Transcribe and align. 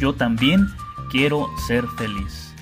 yo 0.00 0.14
también 0.14 0.66
quiero 1.10 1.50
ser 1.58 1.86
feliz. 1.98 2.54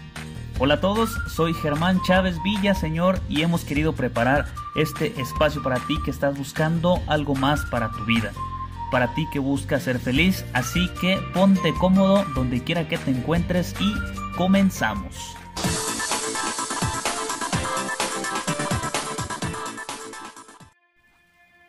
Hola 0.59 0.75
a 0.75 0.81
todos, 0.81 1.11
soy 1.29 1.55
Germán 1.55 2.03
Chávez 2.03 2.37
Villa, 2.43 2.75
señor, 2.75 3.21
y 3.29 3.43
hemos 3.43 3.65
querido 3.65 3.93
preparar 3.93 4.47
este 4.75 5.19
espacio 5.21 5.63
para 5.63 5.77
ti 5.87 5.97
que 6.05 6.11
estás 6.11 6.37
buscando 6.37 7.01
algo 7.07 7.37
más 7.37 7.65
para 7.67 7.93
tu 7.93 8.05
vida, 8.05 8.33
para 8.91 9.15
ti 9.15 9.25
que 9.33 9.39
buscas 9.39 9.85
ser 9.85 10.01
feliz, 10.01 10.45
así 10.53 10.91
que 11.01 11.19
ponte 11.33 11.73
cómodo 11.75 12.25
donde 12.35 12.65
quiera 12.65 12.89
que 12.89 12.99
te 12.99 13.13
encuentres 13.13 13.73
y 13.81 13.95
comenzamos. 14.37 15.37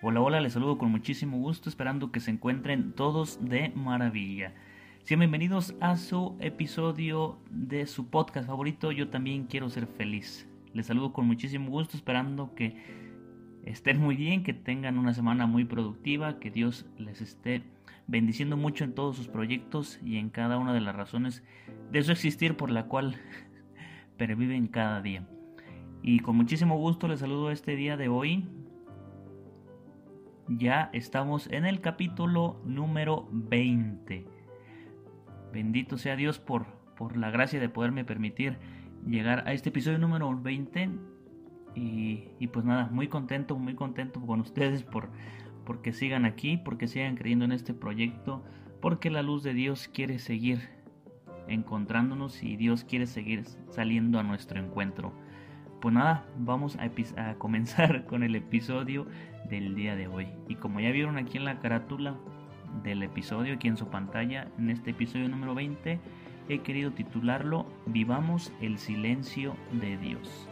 Hola, 0.01 0.21
hola, 0.21 0.41
les 0.41 0.53
saludo 0.53 0.79
con 0.79 0.89
muchísimo 0.89 1.37
gusto, 1.37 1.69
esperando 1.69 2.11
que 2.11 2.21
se 2.21 2.31
encuentren 2.31 2.93
todos 2.93 3.37
de 3.47 3.69
maravilla. 3.75 4.53
Bienvenidos 5.09 5.73
a 5.79 5.97
su 5.97 6.37
episodio 6.39 7.39
de 7.49 7.87
su 7.87 8.11
podcast 8.11 8.45
favorito, 8.45 8.91
Yo 8.91 9.09
también 9.09 9.47
quiero 9.47 9.67
ser 9.71 9.87
feliz. 9.87 10.47
Les 10.71 10.85
saludo 10.85 11.13
con 11.13 11.25
muchísimo 11.25 11.71
gusto, 11.71 11.97
esperando 11.97 12.53
que 12.53 12.77
estén 13.63 13.99
muy 13.99 14.15
bien, 14.15 14.43
que 14.43 14.53
tengan 14.53 14.99
una 14.99 15.15
semana 15.15 15.47
muy 15.47 15.65
productiva, 15.65 16.39
que 16.39 16.51
Dios 16.51 16.85
les 16.99 17.21
esté 17.21 17.63
bendiciendo 18.05 18.55
mucho 18.55 18.83
en 18.83 18.93
todos 18.93 19.15
sus 19.15 19.27
proyectos 19.27 19.99
y 20.03 20.17
en 20.17 20.29
cada 20.29 20.59
una 20.59 20.75
de 20.75 20.81
las 20.81 20.95
razones 20.95 21.43
de 21.91 22.03
su 22.03 22.11
existir 22.11 22.55
por 22.55 22.69
la 22.69 22.85
cual 22.85 23.15
perviven 24.17 24.67
cada 24.67 25.01
día. 25.01 25.27
Y 26.03 26.19
con 26.19 26.35
muchísimo 26.35 26.77
gusto 26.77 27.07
les 27.07 27.21
saludo 27.21 27.49
este 27.49 27.75
día 27.75 27.97
de 27.97 28.09
hoy. 28.09 28.47
Ya 30.47 30.91
estamos 30.93 31.47
en 31.47 31.65
el 31.65 31.81
capítulo 31.81 32.61
número 32.63 33.27
20 33.31 34.38
Bendito 35.53 35.97
sea 35.97 36.15
Dios 36.15 36.39
por, 36.39 36.65
por 36.95 37.17
la 37.17 37.31
gracia 37.31 37.59
de 37.59 37.69
poderme 37.69 38.05
permitir 38.05 38.57
llegar 39.07 39.47
a 39.47 39.53
este 39.53 39.69
episodio 39.69 39.97
número 39.97 40.35
20. 40.39 40.89
Y, 41.75 42.47
pues 42.47 42.65
nada, 42.65 42.89
muy 42.91 43.07
contento, 43.07 43.57
muy 43.57 43.75
contento 43.75 44.19
con 44.21 44.41
ustedes 44.41 44.83
por 44.83 45.09
porque 45.65 45.93
sigan 45.93 46.25
aquí, 46.25 46.57
porque 46.57 46.87
sigan 46.87 47.15
creyendo 47.15 47.45
en 47.45 47.51
este 47.51 47.75
proyecto, 47.75 48.43
porque 48.81 49.11
la 49.11 49.21
luz 49.21 49.43
de 49.43 49.53
Dios 49.53 49.87
quiere 49.87 50.17
seguir 50.17 50.67
encontrándonos 51.47 52.41
y 52.41 52.55
Dios 52.57 52.83
quiere 52.83 53.05
seguir 53.05 53.43
saliendo 53.69 54.19
a 54.19 54.23
nuestro 54.23 54.59
encuentro. 54.59 55.13
Pues 55.79 55.93
nada, 55.93 56.25
vamos 56.37 56.77
a, 56.77 56.89
a 57.21 57.35
comenzar 57.35 58.05
con 58.07 58.23
el 58.23 58.35
episodio 58.35 59.05
del 59.47 59.75
día 59.75 59.95
de 59.95 60.07
hoy. 60.07 60.27
Y 60.47 60.55
como 60.55 60.79
ya 60.79 60.91
vieron 60.91 61.17
aquí 61.17 61.37
en 61.37 61.45
la 61.45 61.59
carátula, 61.59 62.15
del 62.83 63.03
episodio 63.03 63.55
aquí 63.55 63.67
en 63.67 63.77
su 63.77 63.87
pantalla. 63.87 64.47
En 64.57 64.69
este 64.69 64.91
episodio 64.91 65.27
número 65.29 65.55
20 65.55 65.99
he 66.49 66.59
querido 66.59 66.91
titularlo 66.91 67.65
Vivamos 67.85 68.51
el 68.61 68.77
silencio 68.77 69.55
de 69.71 69.97
Dios. 69.97 70.47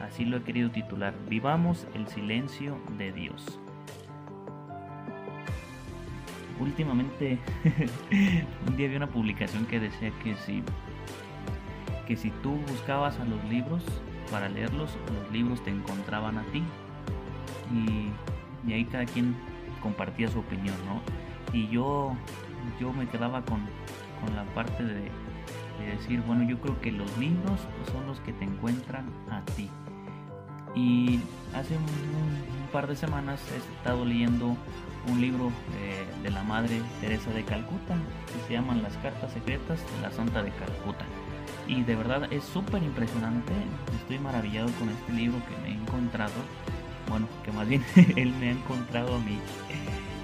Así 0.00 0.24
lo 0.24 0.38
he 0.38 0.42
querido 0.42 0.70
titular. 0.70 1.14
Vivamos 1.28 1.86
el 1.94 2.06
silencio 2.08 2.78
de 2.96 3.12
Dios. 3.12 3.58
Últimamente 6.58 7.38
un 8.68 8.76
día 8.76 8.88
vi 8.88 8.96
una 8.96 9.08
publicación 9.08 9.66
que 9.66 9.80
decía 9.80 10.10
que 10.22 10.34
si 10.34 10.62
que 12.06 12.16
si 12.16 12.30
tú 12.42 12.56
buscabas 12.68 13.20
a 13.20 13.24
los 13.24 13.42
libros 13.44 13.84
para 14.32 14.48
leerlos, 14.48 14.96
los 15.14 15.32
libros 15.32 15.62
te 15.62 15.70
encontraban 15.70 16.38
a 16.38 16.42
ti. 16.46 16.62
Y, 17.72 18.68
y 18.68 18.72
ahí 18.72 18.84
cada 18.84 19.06
quien 19.06 19.36
compartía 19.80 20.28
su 20.28 20.40
opinión, 20.40 20.74
¿no? 20.86 21.00
Y 21.52 21.68
yo, 21.68 22.14
yo 22.80 22.92
me 22.92 23.08
quedaba 23.08 23.42
con, 23.42 23.60
la 24.34 24.44
parte 24.54 24.84
de, 24.84 25.10
decir, 25.96 26.20
bueno, 26.26 26.44
yo 26.44 26.60
creo 26.60 26.78
que 26.80 26.92
los 26.92 27.16
libros 27.16 27.58
son 27.90 28.06
los 28.06 28.20
que 28.20 28.32
te 28.32 28.44
encuentran 28.44 29.06
a 29.30 29.42
ti. 29.56 29.68
Y 30.74 31.20
hace 31.54 31.76
un, 31.76 32.70
par 32.70 32.86
de 32.86 32.94
semanas 32.94 33.40
he 33.52 33.56
estado 33.78 34.04
leyendo 34.04 34.56
un 35.08 35.20
libro 35.20 35.50
de, 36.22 36.30
la 36.30 36.44
Madre 36.44 36.80
Teresa 37.00 37.32
de 37.32 37.42
Calcuta 37.42 37.96
que 38.26 38.46
se 38.46 38.52
llaman 38.52 38.82
Las 38.82 38.96
Cartas 38.98 39.32
Secretas 39.32 39.80
de 39.96 40.02
la 40.02 40.12
Santa 40.12 40.42
de 40.42 40.50
Calcuta. 40.52 41.04
Y 41.66 41.82
de 41.82 41.96
verdad 41.96 42.32
es 42.32 42.44
súper 42.44 42.82
impresionante, 42.82 43.52
estoy 44.00 44.18
maravillado 44.20 44.70
con 44.78 44.88
este 44.88 45.12
libro 45.12 45.38
que 45.48 45.62
me 45.62 45.74
he 45.74 45.80
encontrado 45.80 46.32
bueno, 47.10 47.26
que 47.44 47.50
más 47.52 47.68
bien 47.68 47.84
él 48.16 48.32
me 48.38 48.48
ha 48.48 48.52
encontrado 48.52 49.16
a 49.16 49.18
mí, 49.18 49.38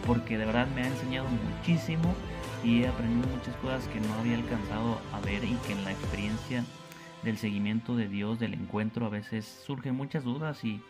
porque 0.07 0.39
de 0.39 0.47
verdad 0.47 0.69
me 0.69 0.83
ha 0.83 0.87
enseñado 0.87 1.29
muchísimo 1.29 2.15
y 2.63 2.83
he 2.83 2.89
aprendido 2.89 3.29
muchas 3.29 3.57
cosas 3.57 3.87
que 3.89 4.01
no 4.01 4.15
había 4.15 4.37
alcanzado 4.37 5.01
a 5.13 5.21
ver 5.21 5.45
y 5.45 5.55
que 5.67 5.73
en 5.73 5.85
la 5.85 5.93
experiencia 5.93 6.65
del 7.23 7.39
seguimiento 7.39 7.97
de 7.97 8.09
Dios, 8.09 8.39
del 8.39 8.55
encuentro, 8.55 9.07
a 9.07 9.11
veces 9.11 9.45
surgen 9.67 9.97
muchas 9.97 10.25
dudas 10.25 10.65
y, 10.65 10.81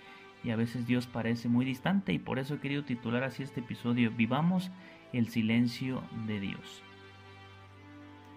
y 0.44 0.50
a 0.50 0.56
veces 0.56 0.86
Dios 0.86 1.06
parece 1.06 1.48
muy 1.48 1.64
distante 1.64 2.12
y 2.12 2.18
por 2.18 2.38
eso 2.38 2.54
he 2.54 2.60
querido 2.60 2.84
titular 2.84 3.24
así 3.24 3.42
este 3.42 3.60
episodio, 3.60 4.10
Vivamos 4.10 4.70
el 5.12 5.28
silencio 5.28 6.02
de 6.26 6.40
Dios. 6.40 6.82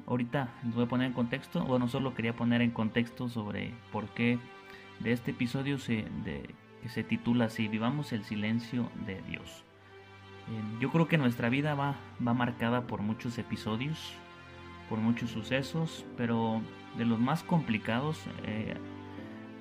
Ahorita 0.07 0.49
les 0.63 0.73
voy 0.73 0.85
a 0.85 0.87
poner 0.87 1.07
en 1.07 1.13
contexto, 1.13 1.63
bueno, 1.65 1.87
solo 1.87 2.15
quería 2.15 2.35
poner 2.35 2.61
en 2.61 2.71
contexto 2.71 3.29
sobre 3.29 3.73
por 3.91 4.07
qué 4.09 4.39
de 4.99 5.11
este 5.11 5.31
episodio 5.31 5.77
se, 5.77 6.05
que 6.81 6.89
se 6.89 7.03
titula 7.03 7.45
así, 7.45 7.67
Vivamos 7.67 8.11
el 8.11 8.23
silencio 8.23 8.89
de 9.05 9.21
Dios. 9.21 9.68
Yo 10.79 10.91
creo 10.91 11.07
que 11.07 11.17
nuestra 11.17 11.49
vida 11.49 11.75
va, 11.75 11.95
va 12.25 12.33
marcada 12.33 12.87
por 12.87 13.01
muchos 13.01 13.37
episodios, 13.37 14.13
por 14.87 14.99
muchos 14.99 15.29
sucesos, 15.29 16.05
pero 16.17 16.61
de 16.97 17.05
los 17.05 17.19
más 17.19 17.43
complicados 17.43 18.23
eh, 18.45 18.75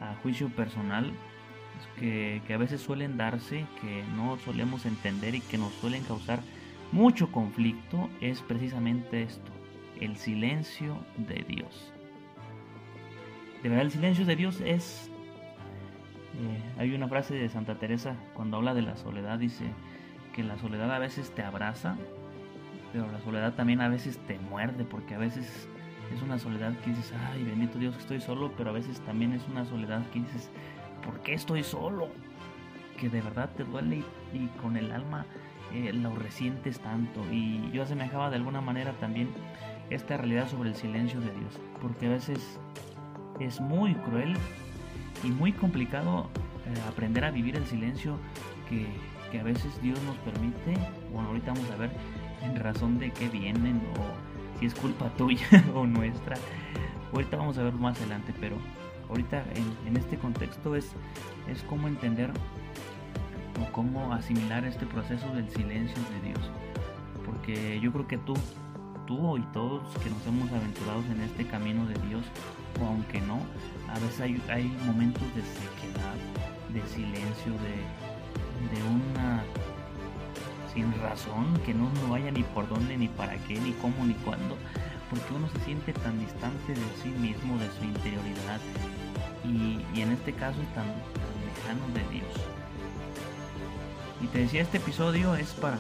a 0.01 0.15
juicio 0.23 0.49
personal, 0.49 1.13
que, 1.99 2.43
que 2.47 2.55
a 2.55 2.59
veces 2.59 2.81
suelen 2.81 3.17
darse, 3.17 3.67
que 3.81 4.03
no 4.17 4.39
solemos 4.39 4.87
entender 4.87 5.35
y 5.35 5.41
que 5.41 5.59
nos 5.59 5.73
suelen 5.75 6.03
causar 6.05 6.41
mucho 6.93 7.31
conflicto, 7.31 8.09
es 8.21 8.41
precisamente 8.41 9.23
esto, 9.23 9.53
el 10.01 10.17
silencio 10.17 10.97
de 11.17 11.45
Dios. 11.47 11.93
De 13.63 13.69
verdad, 13.69 13.85
el 13.85 13.91
silencio 13.91 14.25
de 14.25 14.37
Dios 14.37 14.61
es 14.61 15.11
eh, 16.39 16.63
hay 16.79 16.95
una 16.95 17.09
frase 17.09 17.35
de 17.35 17.49
Santa 17.49 17.75
Teresa 17.75 18.15
cuando 18.35 18.59
habla 18.59 18.73
de 18.73 18.83
la 18.83 18.97
soledad, 18.97 19.39
dice 19.39 19.65
que 20.39 20.45
la 20.45 20.57
soledad 20.57 20.95
a 20.95 21.01
veces 21.01 21.33
te 21.33 21.43
abraza, 21.43 21.97
pero 22.93 23.11
la 23.11 23.21
soledad 23.23 23.55
también 23.55 23.81
a 23.81 23.89
veces 23.89 24.19
te 24.29 24.39
muerde, 24.39 24.85
porque 24.85 25.17
a 25.17 25.19
veces 25.19 25.69
es 26.15 26.23
una 26.23 26.39
soledad 26.39 26.79
que 26.79 26.91
dices, 26.91 27.13
ay, 27.33 27.43
bendito 27.43 27.77
Dios 27.77 27.97
que 27.97 28.03
estoy 28.03 28.21
solo, 28.21 28.53
pero 28.57 28.71
a 28.71 28.73
veces 28.73 29.01
también 29.01 29.33
es 29.33 29.43
una 29.49 29.65
soledad 29.65 30.09
que 30.13 30.21
dices, 30.21 30.49
¿por 31.05 31.19
qué 31.23 31.35
estoy 31.35 31.65
solo? 31.65 32.11
Que 33.01 33.09
de 33.09 33.21
verdad 33.21 33.51
te 33.57 33.65
duele 33.65 34.05
y, 34.33 34.47
con 34.63 34.77
el 34.77 34.93
alma 34.93 35.27
eh, 35.75 35.93
lo 35.93 36.15
resientes 36.15 36.79
tanto. 36.79 37.21
Y 37.33 37.73
yo 37.73 37.83
asemejaba 37.83 38.31
de 38.31 38.37
alguna 38.37 38.61
manera 38.61 38.93
también 39.01 39.31
esta 39.91 40.19
realidad 40.19 40.49
sobre 40.49 40.69
el 40.69 40.77
silencio 40.77 41.19
de 41.19 41.33
Dios, 41.33 41.59
porque 41.83 42.07
a 42.07 42.11
veces 42.11 42.61
es 43.41 43.61
muy 43.61 43.97
cruel 43.97 44.37
y 45.25 45.33
muy 45.33 45.51
complicado 45.51 46.31
eh, 46.65 46.81
aprender 46.89 47.25
a 47.25 47.33
vivir 47.33 47.57
el 47.57 47.67
silencio 47.67 48.21
que, 48.69 48.87
a 49.35 49.43
veces 49.43 49.81
Dios 49.83 50.01
nos 50.03 50.17
permite. 50.19 50.75
Bueno, 51.13 51.29
ahorita 51.29 51.53
vamos 51.53 51.71
a 51.71 51.77
ver 51.77 51.91
en 52.43 52.57
razón 52.57 52.99
de 52.99 53.11
qué 53.11 53.29
vienen 53.29 53.83
o 53.99 54.59
si 54.59 54.67
es 54.67 54.75
culpa 54.75 55.09
tuya 55.17 55.65
o 55.75 55.87
nuestra. 55.87 56.37
Ahorita 57.13 57.37
vamos 57.37 57.59
a 57.59 57.63
ver 57.63 57.75
más 57.75 57.99
adelante, 57.99 58.35
pero 58.41 58.57
ahorita 59.09 59.45
en, 59.87 59.97
este 59.97 60.17
contexto 60.17 60.77
es, 60.77 60.93
es 61.49 61.63
cómo 61.65 61.89
entender 61.89 62.31
o 63.61 63.73
cómo 63.73 64.13
asimilar 64.13 64.65
este 64.65 64.87
proceso 64.87 65.27
del 65.35 65.49
silencio 65.51 65.97
de 66.13 66.29
Dios. 66.29 66.51
Porque 67.25 67.81
yo 67.81 67.93
creo 67.93 68.07
que 68.07 68.19
tú, 68.19 68.35
tú 69.07 69.37
y 69.37 69.43
todos 69.53 69.83
que 69.99 70.11
nos 70.11 70.27
hemos 70.27 70.51
aventurado 70.53 71.03
en 71.11 71.23
este 71.23 71.47
camino 71.47 71.87
de 71.87 71.95
Dios, 72.09 72.25
o 72.81 72.87
aunque 72.87 73.21
no, 73.21 73.41
a 73.89 73.99
veces 73.99 74.21
hay, 74.49 74.65
momentos 74.87 75.23
de 75.35 75.43
sequedad, 75.43 76.15
de 76.73 76.83
silencio, 76.89 77.53
de, 77.53 78.08
de 78.73 78.83
una 78.83 79.45
sin 80.73 80.93
razón, 81.01 81.59
que 81.65 81.75
no, 81.75 81.91
no 81.95 82.11
vaya 82.11 82.31
ni 82.31 82.43
por 82.43 82.69
dónde, 82.69 82.97
ni 82.97 83.09
para 83.09 83.37
qué, 83.47 83.59
ni 83.61 83.73
cómo, 83.73 84.05
ni 84.05 84.15
cuándo, 84.15 84.57
porque 85.11 85.35
uno 85.35 85.49
se 85.49 85.61
siente 85.61 85.93
tan 85.93 86.19
distante 86.21 86.75
de 86.75 86.87
sí 87.03 87.09
mismo, 87.09 87.59
de 87.59 87.69
su 87.71 87.85
interioridad, 87.85 88.61
y, 89.45 90.01
en 90.01 90.13
este 90.13 90.33
caso 90.33 90.61
tan, 90.75 90.87
tan 90.87 91.35
lejano 91.47 91.95
de 91.95 92.15
Dios. 92.15 92.35
Y 94.21 94.27
te 94.27 94.41
decía, 94.41 94.63
este 94.63 94.79
episodio 94.79 95.35
es 95.37 95.53
para, 95.55 95.79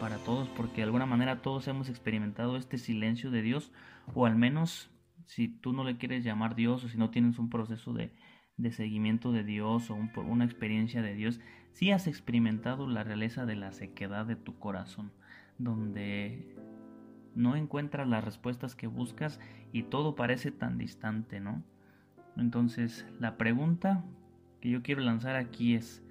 para 0.00 0.16
todos, 0.18 0.48
porque 0.48 0.78
de 0.78 0.84
alguna 0.84 1.06
manera 1.06 1.42
todos 1.42 1.68
hemos 1.68 1.88
experimentado 1.88 2.56
este 2.56 2.78
silencio 2.78 3.30
de 3.30 3.42
Dios, 3.42 3.72
o 4.14 4.26
al 4.26 4.36
menos 4.36 4.90
si 5.26 5.48
tú 5.48 5.72
no 5.72 5.84
le 5.84 5.96
quieres 5.96 6.24
llamar 6.24 6.56
Dios 6.56 6.82
o 6.82 6.88
si 6.88 6.98
no 6.98 7.10
tienes 7.10 7.38
un 7.38 7.50
proceso 7.50 7.92
de, 7.92 8.12
seguimiento 8.72 9.32
de 9.32 9.44
Dios 9.44 9.90
o 9.90 9.94
una 9.94 10.44
experiencia 10.44 11.02
de 11.02 11.14
Dios, 11.14 11.40
si 11.72 11.90
has 11.90 12.06
experimentado 12.06 12.86
la 12.86 13.04
realeza 13.04 13.46
de 13.46 13.56
la 13.56 13.72
sequedad 13.72 14.26
de 14.26 14.36
tu 14.36 14.58
corazón, 14.58 15.12
donde 15.58 16.54
no 17.34 17.56
encuentras 17.56 18.08
las 18.08 18.24
respuestas 18.24 18.74
que 18.74 18.86
buscas 18.86 19.40
y 19.72 19.84
todo 19.84 20.14
parece 20.14 20.50
tan 20.50 20.78
distante, 20.78 21.40
¿no? 21.40 21.62
Entonces, 22.36 23.06
la 23.18 23.36
pregunta 23.36 24.04
que 24.60 24.70
yo 24.70 24.82
quiero 24.82 25.02
lanzar 25.02 25.36
aquí 25.36 25.74
es, 25.74 26.02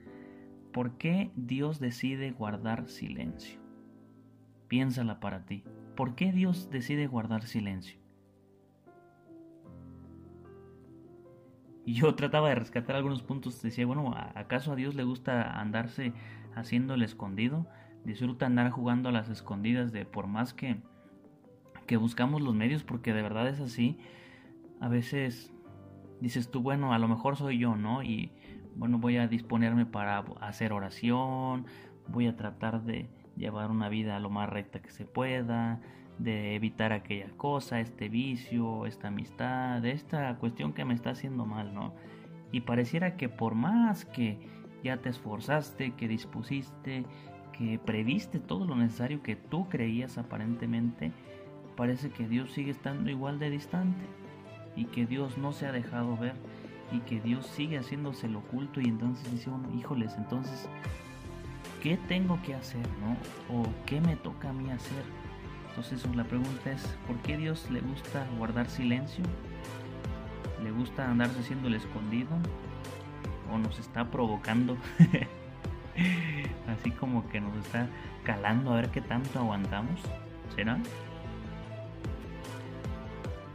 ¿por 0.72 0.98
qué 0.98 1.32
Dios 1.36 1.80
decide 1.80 2.32
guardar 2.32 2.88
silencio? 2.88 3.60
Piénsala 4.68 5.20
para 5.20 5.46
ti. 5.46 5.64
¿Por 5.96 6.16
qué 6.16 6.32
Dios 6.32 6.70
decide 6.70 7.08
guardar 7.08 7.44
silencio? 7.44 7.99
Y 11.90 11.94
yo 11.94 12.14
trataba 12.14 12.50
de 12.50 12.54
rescatar 12.54 12.96
algunos 12.96 13.24
puntos. 13.24 13.64
Decía, 13.64 13.84
bueno, 13.88 14.14
¿acaso 14.36 14.74
a 14.74 14.76
Dios 14.76 14.94
le 14.94 15.04
gusta 15.04 15.60
andarse 15.60 16.14
haciendo 16.54 16.94
el 16.94 17.02
escondido? 17.02 17.66
Disfruta 18.06 18.46
andar 18.46 18.70
jugando 18.70 19.10
a 19.10 19.12
las 19.12 19.28
escondidas 19.28 19.92
de 19.92 20.06
por 20.06 20.28
más 20.28 20.54
que, 20.54 20.78
que 21.88 21.98
buscamos 21.98 22.44
los 22.44 22.54
medios, 22.54 22.84
porque 22.84 23.12
de 23.12 23.24
verdad 23.24 23.48
es 23.48 23.60
así. 23.60 23.98
A 24.80 24.88
veces 24.88 25.52
dices 26.22 26.52
tú, 26.52 26.62
bueno, 26.62 26.94
a 26.94 27.00
lo 27.00 27.08
mejor 27.08 27.38
soy 27.38 27.58
yo, 27.58 27.76
¿no? 27.76 28.04
Y 28.04 28.34
bueno, 28.76 29.00
voy 29.00 29.18
a 29.18 29.28
disponerme 29.28 29.88
para 29.88 30.20
hacer 30.42 30.74
oración, 30.74 31.66
voy 32.08 32.28
a 32.28 32.36
tratar 32.36 32.84
de 32.84 33.10
llevar 33.36 33.72
una 33.72 33.90
vida 33.90 34.20
lo 34.20 34.30
más 34.30 34.48
recta 34.48 34.80
que 34.80 34.92
se 34.92 35.06
pueda, 35.06 35.82
de 36.20 36.56
evitar 36.56 36.92
aquella 36.92 37.30
cosa, 37.38 37.80
este 37.80 38.10
vicio, 38.10 38.86
esta 38.86 39.08
amistad, 39.08 39.84
esta 39.86 40.36
cuestión 40.36 40.74
que 40.74 40.86
me 40.86 40.94
está 40.94 41.12
haciendo 41.12 41.46
mal, 41.46 41.74
¿no? 41.74 41.96
Y 42.52 42.62
pareciera 42.62 43.16
que 43.16 43.30
por 43.30 43.56
más 43.56 44.06
que 44.06 44.38
ya 44.84 44.98
te 44.98 45.10
esforzaste, 45.10 45.92
que 45.92 46.08
dispusiste, 46.08 47.06
que 47.58 47.80
previste 47.80 48.40
todo 48.40 48.66
lo 48.66 48.76
necesario 48.76 49.24
que 49.24 49.36
tú 49.36 49.70
creías 49.70 50.18
aparentemente, 50.18 51.12
parece 51.76 52.10
que 52.10 52.28
Dios 52.28 52.52
sigue 52.52 52.72
estando 52.72 53.10
igual 53.10 53.40
de 53.40 53.50
distante 53.50 54.06
y 54.76 54.86
que 54.86 55.06
Dios 55.06 55.38
no 55.38 55.54
se 55.54 55.68
ha 55.68 55.72
dejado 55.72 56.18
ver 56.18 56.36
y 56.92 57.00
que 57.02 57.22
Dios 57.22 57.46
sigue 57.46 57.78
haciéndose 57.78 58.28
lo 58.28 58.40
oculto 58.40 58.82
y 58.82 58.86
entonces 58.86 59.32
dice 59.32 59.50
uno, 59.50 59.70
híjoles, 59.78 60.16
entonces, 60.18 60.68
¿qué 61.82 61.98
tengo 62.08 62.42
que 62.42 62.56
hacer, 62.56 62.86
no? 63.00 63.16
¿O 63.56 63.64
qué 63.86 64.02
me 64.02 64.16
toca 64.18 64.50
a 64.50 64.54
mí 64.54 64.70
hacer? 64.70 65.04
Entonces 65.70 66.04
la 66.16 66.24
pregunta 66.24 66.72
es, 66.72 66.82
¿por 67.08 67.18
qué 67.18 67.38
Dios 67.38 67.70
le 67.72 67.80
gusta 67.82 68.26
guardar 68.38 68.70
silencio? 68.70 69.24
¿Le 70.64 70.72
gusta 70.72 71.10
andarse 71.10 71.40
haciendo 71.40 71.68
el 71.68 71.76
escondido? 71.76 72.30
¿O 73.52 73.58
nos 73.58 73.80
está 73.80 74.10
provocando? 74.12 74.78
Así 76.68 76.92
como 76.92 77.28
que 77.30 77.40
nos 77.40 77.56
está 77.58 77.88
calando 78.24 78.74
a 78.74 78.76
ver 78.76 78.90
qué 78.90 79.02
tanto 79.02 79.40
aguantamos. 79.40 80.02
¿Será? 80.56 80.78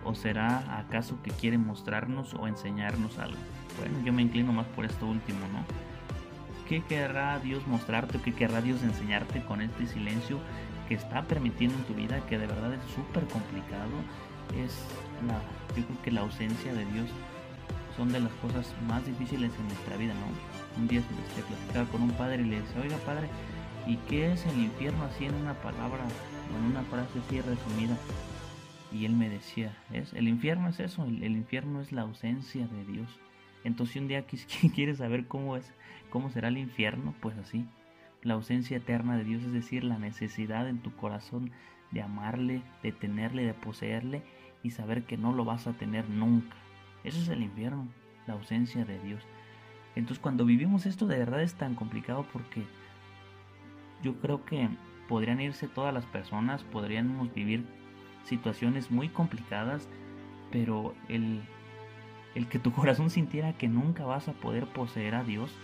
¿O 0.04 0.14
será 0.14 0.78
acaso 0.78 1.20
que 1.22 1.30
quiere 1.30 1.58
mostrarnos 1.58 2.34
o 2.34 2.46
enseñarnos 2.46 3.18
algo? 3.18 3.38
Bueno, 3.78 3.98
yo 4.04 4.12
me 4.12 4.22
inclino 4.22 4.52
más 4.52 4.66
por 4.68 4.84
esto 4.84 5.06
último, 5.06 5.40
¿no? 5.52 5.64
¿Qué 6.68 6.82
querrá 6.82 7.38
Dios 7.38 7.66
mostrarte 7.66 8.18
o 8.18 8.22
qué 8.22 8.32
querrá 8.32 8.60
Dios 8.62 8.82
enseñarte 8.82 9.44
con 9.44 9.60
este 9.60 9.86
silencio 9.86 10.38
que 10.88 10.94
está 10.94 11.22
permitiendo 11.22 11.76
en 11.76 11.84
tu 11.84 11.94
vida, 11.94 12.24
que 12.26 12.38
de 12.38 12.46
verdad 12.46 12.72
es 12.74 12.82
súper 12.94 13.24
complicado, 13.24 13.90
es 14.62 14.84
la, 15.26 15.40
yo 15.76 15.86
creo 15.86 16.02
que 16.02 16.10
la 16.10 16.20
ausencia 16.20 16.72
de 16.72 16.84
Dios 16.86 17.08
son 17.96 18.12
de 18.12 18.20
las 18.20 18.32
cosas 18.34 18.74
más 18.88 19.04
difíciles 19.06 19.52
en 19.58 19.68
nuestra 19.68 19.96
vida, 19.96 20.14
¿no? 20.14 20.80
Un 20.80 20.88
día 20.88 21.00
este, 21.00 21.42
platicaba 21.42 21.86
con 21.90 22.02
un 22.02 22.10
padre 22.12 22.42
y 22.42 22.46
le 22.46 22.60
decía, 22.60 22.80
oiga 22.82 22.96
padre, 22.98 23.28
¿y 23.86 23.96
qué 24.08 24.32
es 24.32 24.44
el 24.46 24.58
infierno 24.58 25.04
así 25.04 25.26
en 25.26 25.34
una 25.34 25.54
palabra 25.54 26.04
o 26.52 26.58
en 26.58 26.64
una 26.64 26.82
frase 26.84 27.18
así 27.26 27.40
resumida? 27.40 27.96
Y 28.92 29.06
él 29.06 29.12
me 29.12 29.28
decía, 29.28 29.76
es 29.92 30.12
el 30.12 30.28
infierno 30.28 30.68
es 30.68 30.80
eso, 30.80 31.04
el, 31.04 31.24
infierno 31.24 31.80
es 31.80 31.92
la 31.92 32.02
ausencia 32.02 32.66
de 32.66 32.84
Dios. 32.84 33.08
Entonces 33.64 33.96
un 33.96 34.08
día 34.08 34.24
quieres 34.74 34.98
saber 34.98 35.26
cómo 35.26 35.56
es, 35.56 35.72
cómo 36.10 36.30
será 36.30 36.48
el 36.48 36.58
infierno, 36.58 37.14
pues 37.20 37.36
así, 37.38 37.66
la 38.24 38.34
ausencia 38.34 38.78
eterna 38.78 39.16
de 39.16 39.24
Dios, 39.24 39.42
es 39.42 39.52
decir, 39.52 39.84
la 39.84 39.98
necesidad 39.98 40.68
en 40.68 40.78
tu 40.78 40.94
corazón 40.96 41.52
de 41.90 42.02
amarle, 42.02 42.62
de 42.82 42.90
tenerle, 42.90 43.44
de 43.44 43.54
poseerle 43.54 44.22
y 44.62 44.70
saber 44.70 45.04
que 45.04 45.16
no 45.16 45.32
lo 45.32 45.44
vas 45.44 45.66
a 45.66 45.74
tener 45.74 46.08
nunca. 46.08 46.56
Eso 47.04 47.20
es 47.20 47.28
el 47.28 47.42
infierno, 47.42 47.86
la 48.26 48.34
ausencia 48.34 48.84
de 48.84 48.98
Dios. 48.98 49.22
Entonces 49.94 50.20
cuando 50.20 50.44
vivimos 50.44 50.86
esto 50.86 51.06
de 51.06 51.18
verdad 51.18 51.42
es 51.42 51.54
tan 51.54 51.74
complicado 51.74 52.26
porque 52.32 52.64
yo 54.02 54.18
creo 54.20 54.44
que 54.44 54.68
podrían 55.08 55.40
irse 55.40 55.68
todas 55.68 55.94
las 55.94 56.06
personas, 56.06 56.64
podríamos 56.64 57.32
vivir 57.32 57.64
situaciones 58.24 58.90
muy 58.90 59.08
complicadas, 59.10 59.88
pero 60.50 60.94
el, 61.08 61.42
el 62.34 62.48
que 62.48 62.58
tu 62.58 62.72
corazón 62.72 63.10
sintiera 63.10 63.52
que 63.52 63.68
nunca 63.68 64.04
vas 64.04 64.28
a 64.28 64.32
poder 64.32 64.66
poseer 64.66 65.14
a 65.14 65.24
Dios, 65.24 65.54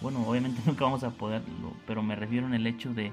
bueno, 0.00 0.24
obviamente 0.26 0.60
nunca 0.66 0.84
vamos 0.84 1.04
a 1.04 1.10
poderlo, 1.10 1.72
pero 1.86 2.02
me 2.02 2.16
refiero 2.16 2.46
en 2.46 2.54
el 2.54 2.66
hecho 2.66 2.92
de, 2.94 3.12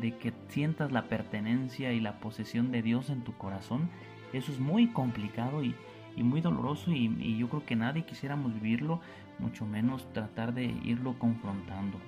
que 0.00 0.32
sientas 0.48 0.92
la 0.92 1.04
pertenencia 1.04 1.92
y 1.92 2.00
la 2.00 2.20
posesión 2.20 2.70
de 2.70 2.82
Dios 2.82 3.10
en 3.10 3.22
tu 3.22 3.32
corazón. 3.36 3.88
Eso 4.32 4.52
es 4.52 4.58
muy 4.58 4.88
complicado 4.88 5.62
y, 5.62 5.74
muy 6.16 6.40
doloroso 6.40 6.92
y, 6.92 7.06
y, 7.20 7.38
yo 7.38 7.48
creo 7.48 7.64
que 7.64 7.76
nadie 7.76 8.04
quisiéramos 8.04 8.54
vivirlo, 8.54 9.00
mucho 9.38 9.66
menos 9.66 10.10
tratar 10.12 10.54
de 10.54 10.64
irlo 10.84 11.18
confrontando. 11.18 11.98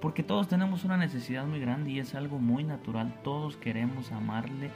Porque 0.00 0.22
todos 0.22 0.48
tenemos 0.48 0.84
una 0.84 0.96
necesidad 0.96 1.46
muy 1.46 1.60
grande 1.60 1.90
y 1.90 1.98
es 1.98 2.14
algo 2.14 2.38
muy 2.38 2.64
natural. 2.64 3.18
Todos 3.22 3.56
queremos 3.56 4.12
amarle, 4.12 4.70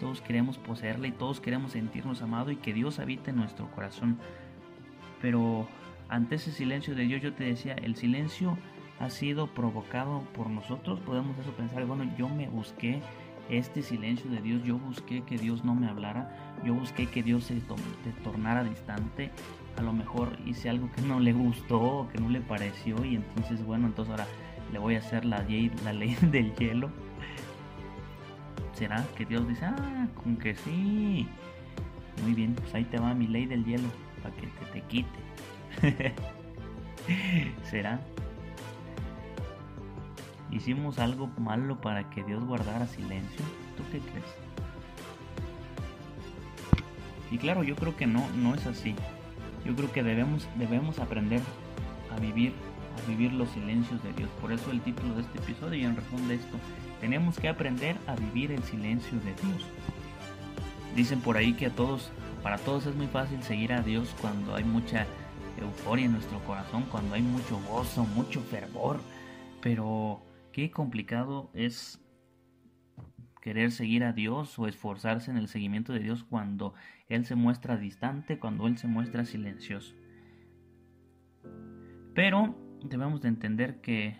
todos 0.00 0.20
queremos 0.20 0.58
poseerle 0.58 1.08
y 1.08 1.12
todos 1.12 1.40
queremos 1.40 1.72
sentirnos 1.72 2.22
amados 2.22 2.52
y 2.52 2.56
que 2.56 2.72
Dios 2.72 2.98
habite 2.98 3.30
en 3.30 3.36
nuestro 3.36 3.70
corazón. 3.70 4.18
Pero 5.20 5.68
ante 6.12 6.34
ese 6.34 6.52
silencio 6.52 6.94
de 6.94 7.04
Dios, 7.04 7.22
yo 7.22 7.32
te 7.32 7.44
decía, 7.44 7.72
el 7.72 7.96
silencio 7.96 8.58
ha 9.00 9.08
sido 9.08 9.46
provocado 9.46 10.20
por 10.34 10.50
nosotros. 10.50 11.00
Podemos 11.00 11.38
eso 11.38 11.52
pensar, 11.52 11.86
bueno, 11.86 12.04
yo 12.18 12.28
me 12.28 12.48
busqué 12.50 13.00
este 13.48 13.80
silencio 13.80 14.30
de 14.30 14.42
Dios, 14.42 14.62
yo 14.62 14.76
busqué 14.76 15.22
que 15.22 15.38
Dios 15.38 15.64
no 15.64 15.74
me 15.74 15.88
hablara, 15.88 16.54
yo 16.66 16.74
busqué 16.74 17.06
que 17.06 17.22
Dios 17.22 17.44
se, 17.44 17.62
tornara 18.22 18.62
distante. 18.62 19.30
A 19.78 19.82
lo 19.82 19.94
mejor 19.94 20.36
hice 20.44 20.68
algo 20.68 20.90
que 20.92 21.00
no 21.00 21.18
le 21.18 21.32
gustó 21.32 22.06
que 22.12 22.20
no 22.20 22.28
le 22.28 22.42
pareció 22.42 23.02
y 23.06 23.16
entonces, 23.16 23.64
bueno, 23.64 23.86
entonces 23.86 24.12
ahora 24.12 24.26
le 24.70 24.78
voy 24.78 24.96
a 24.96 24.98
hacer 24.98 25.24
la, 25.24 25.42
la 25.82 25.92
ley 25.94 26.14
del 26.30 26.54
hielo. 26.56 26.90
¿Será 28.74 29.02
que 29.16 29.24
Dios 29.24 29.48
dice, 29.48 29.64
ah, 29.64 30.08
con 30.22 30.36
que 30.36 30.54
sí? 30.56 31.26
Muy 32.22 32.34
bien, 32.34 32.54
pues 32.54 32.74
ahí 32.74 32.84
te 32.84 32.98
va 32.98 33.14
mi 33.14 33.28
ley 33.28 33.46
del 33.46 33.64
hielo, 33.64 33.88
para 34.22 34.34
que 34.36 34.46
te, 34.46 34.66
te 34.74 34.82
quite. 34.82 35.31
¿Será? 37.70 38.00
¿Hicimos 40.50 40.98
algo 40.98 41.28
malo 41.38 41.80
para 41.80 42.08
que 42.10 42.22
Dios 42.22 42.44
guardara 42.44 42.86
silencio? 42.86 43.44
¿Tú 43.76 43.82
qué 43.90 43.98
crees? 43.98 44.26
Y 47.30 47.38
claro, 47.38 47.62
yo 47.64 47.74
creo 47.74 47.96
que 47.96 48.06
no, 48.06 48.28
no 48.36 48.54
es 48.54 48.66
así. 48.66 48.94
Yo 49.64 49.74
creo 49.74 49.90
que 49.90 50.02
debemos, 50.02 50.46
debemos 50.56 50.98
aprender 50.98 51.40
a 52.14 52.20
vivir, 52.20 52.52
a 53.02 53.08
vivir 53.08 53.32
los 53.32 53.48
silencios 53.50 54.02
de 54.02 54.12
Dios. 54.12 54.28
Por 54.40 54.52
eso 54.52 54.70
el 54.70 54.82
título 54.82 55.14
de 55.14 55.22
este 55.22 55.38
episodio 55.38 55.80
y 55.80 55.84
en 55.84 55.96
razón 55.96 56.28
de 56.28 56.34
esto, 56.34 56.58
tenemos 57.00 57.38
que 57.38 57.48
aprender 57.48 57.96
a 58.06 58.14
vivir 58.14 58.52
el 58.52 58.62
silencio 58.64 59.18
de 59.20 59.32
Dios. 59.34 59.66
Dicen 60.94 61.20
por 61.20 61.38
ahí 61.38 61.54
que 61.54 61.66
a 61.66 61.70
todos, 61.70 62.12
para 62.42 62.58
todos 62.58 62.86
es 62.86 62.94
muy 62.94 63.06
fácil 63.06 63.42
seguir 63.42 63.72
a 63.72 63.80
Dios 63.80 64.14
cuando 64.20 64.54
hay 64.54 64.64
mucha 64.64 65.06
euforia 65.58 66.06
en 66.06 66.12
nuestro 66.12 66.38
corazón, 66.44 66.84
cuando 66.90 67.14
hay 67.14 67.22
mucho 67.22 67.60
gozo, 67.68 68.04
mucho 68.04 68.40
fervor. 68.40 69.00
Pero 69.60 70.22
qué 70.52 70.70
complicado 70.70 71.50
es 71.54 72.00
querer 73.40 73.72
seguir 73.72 74.04
a 74.04 74.12
Dios 74.12 74.58
o 74.58 74.68
esforzarse 74.68 75.30
en 75.30 75.36
el 75.36 75.48
seguimiento 75.48 75.92
de 75.92 76.00
Dios 76.00 76.24
cuando 76.24 76.74
Él 77.08 77.24
se 77.26 77.34
muestra 77.34 77.76
distante, 77.76 78.38
cuando 78.38 78.66
Él 78.66 78.78
se 78.78 78.86
muestra 78.86 79.24
silencioso. 79.24 79.94
Pero 82.14 82.54
debemos 82.84 83.20
de 83.22 83.28
entender 83.28 83.80
que, 83.80 84.16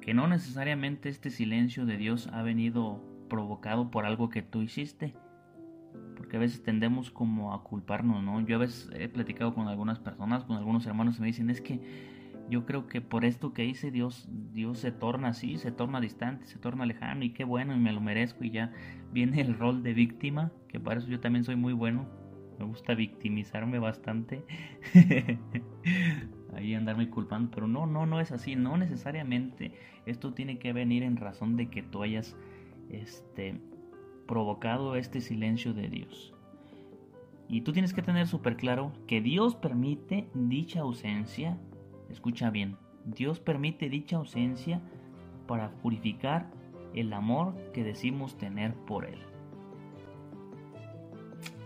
que 0.00 0.14
no 0.14 0.28
necesariamente 0.28 1.08
este 1.08 1.30
silencio 1.30 1.84
de 1.84 1.96
Dios 1.96 2.28
ha 2.32 2.42
venido 2.42 3.02
provocado 3.28 3.90
por 3.90 4.06
algo 4.06 4.28
que 4.28 4.42
tú 4.42 4.62
hiciste 4.62 5.14
porque 6.32 6.38
a 6.38 6.40
veces 6.40 6.62
tendemos 6.62 7.10
como 7.10 7.52
a 7.52 7.62
culparnos, 7.62 8.24
¿no? 8.24 8.40
Yo 8.40 8.56
a 8.56 8.60
veces 8.60 8.88
he 8.94 9.06
platicado 9.06 9.54
con 9.54 9.68
algunas 9.68 9.98
personas, 9.98 10.44
con 10.44 10.56
algunos 10.56 10.86
hermanos 10.86 11.18
y 11.18 11.20
me 11.20 11.26
dicen, 11.26 11.50
es 11.50 11.60
que 11.60 11.78
yo 12.48 12.64
creo 12.64 12.86
que 12.86 13.02
por 13.02 13.26
esto 13.26 13.52
que 13.52 13.66
hice 13.66 13.90
Dios, 13.90 14.30
Dios 14.54 14.78
se 14.78 14.92
torna 14.92 15.28
así, 15.28 15.58
se 15.58 15.72
torna 15.72 16.00
distante, 16.00 16.46
se 16.46 16.58
torna 16.58 16.86
lejano 16.86 17.22
y 17.22 17.34
qué 17.34 17.44
bueno 17.44 17.76
y 17.76 17.78
me 17.78 17.92
lo 17.92 18.00
merezco 18.00 18.44
y 18.44 18.50
ya 18.50 18.72
viene 19.12 19.42
el 19.42 19.58
rol 19.58 19.82
de 19.82 19.92
víctima, 19.92 20.50
que 20.68 20.80
para 20.80 21.00
eso 21.00 21.08
yo 21.08 21.20
también 21.20 21.44
soy 21.44 21.56
muy 21.56 21.74
bueno, 21.74 22.06
me 22.58 22.64
gusta 22.64 22.94
victimizarme 22.94 23.78
bastante, 23.78 24.42
ahí 26.54 26.72
andarme 26.72 27.10
culpando, 27.10 27.50
pero 27.50 27.68
no, 27.68 27.84
no, 27.84 28.06
no 28.06 28.20
es 28.20 28.32
así, 28.32 28.56
no 28.56 28.78
necesariamente 28.78 29.72
esto 30.06 30.32
tiene 30.32 30.58
que 30.58 30.72
venir 30.72 31.02
en 31.02 31.18
razón 31.18 31.58
de 31.58 31.68
que 31.68 31.82
tú 31.82 32.02
hayas 32.02 32.38
este, 32.88 33.60
provocado 34.26 34.96
este 34.96 35.20
silencio 35.20 35.74
de 35.74 35.88
Dios. 35.88 36.34
Y 37.48 37.62
tú 37.62 37.72
tienes 37.72 37.92
que 37.92 38.02
tener 38.02 38.26
súper 38.26 38.56
claro 38.56 38.92
que 39.06 39.20
Dios 39.20 39.54
permite 39.54 40.28
dicha 40.34 40.80
ausencia, 40.80 41.58
escucha 42.08 42.50
bien, 42.50 42.76
Dios 43.04 43.40
permite 43.40 43.88
dicha 43.88 44.16
ausencia 44.16 44.80
para 45.46 45.70
purificar 45.70 46.50
el 46.94 47.12
amor 47.12 47.54
que 47.72 47.84
decimos 47.84 48.36
tener 48.38 48.74
por 48.74 49.04
Él. 49.04 49.18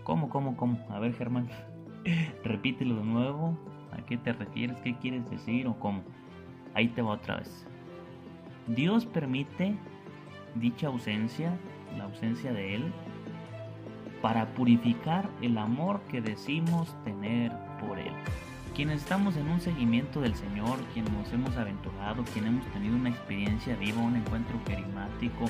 ¿Cómo, 0.02 0.28
cómo, 0.28 0.56
cómo? 0.56 0.78
A 0.88 0.98
ver, 0.98 1.14
Germán, 1.14 1.48
repítelo 2.44 2.96
de 2.96 3.04
nuevo. 3.04 3.58
¿A 3.92 4.04
qué 4.04 4.16
te 4.16 4.32
refieres? 4.32 4.76
¿Qué 4.80 4.94
quieres 4.96 5.28
decir 5.30 5.66
o 5.66 5.78
cómo? 5.78 6.02
Ahí 6.74 6.88
te 6.88 7.02
va 7.02 7.12
otra 7.12 7.38
vez. 7.38 7.66
Dios 8.68 9.06
permite 9.06 9.74
dicha 10.54 10.88
ausencia, 10.88 11.58
la 11.96 12.04
ausencia 12.04 12.52
de 12.52 12.76
Él, 12.76 12.92
para 14.22 14.46
purificar 14.54 15.28
el 15.42 15.58
amor 15.58 16.00
que 16.08 16.20
decimos 16.20 16.94
tener 17.04 17.52
por 17.80 17.98
Él. 17.98 18.12
Quienes 18.74 19.02
estamos 19.02 19.36
en 19.36 19.48
un 19.48 19.60
seguimiento 19.60 20.20
del 20.20 20.34
Señor, 20.34 20.78
quienes 20.92 21.12
nos 21.12 21.32
hemos 21.32 21.56
aventurado, 21.56 22.24
quienes 22.32 22.50
hemos 22.50 22.66
tenido 22.72 22.96
una 22.96 23.08
experiencia 23.08 23.74
viva, 23.76 24.02
un 24.02 24.16
encuentro 24.16 24.58
carismático, 24.66 25.44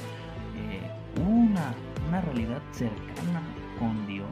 eh, 0.56 0.80
una, 1.20 1.74
una 2.08 2.20
realidad 2.20 2.62
cercana 2.72 3.42
con 3.78 4.06
Dios, 4.06 4.28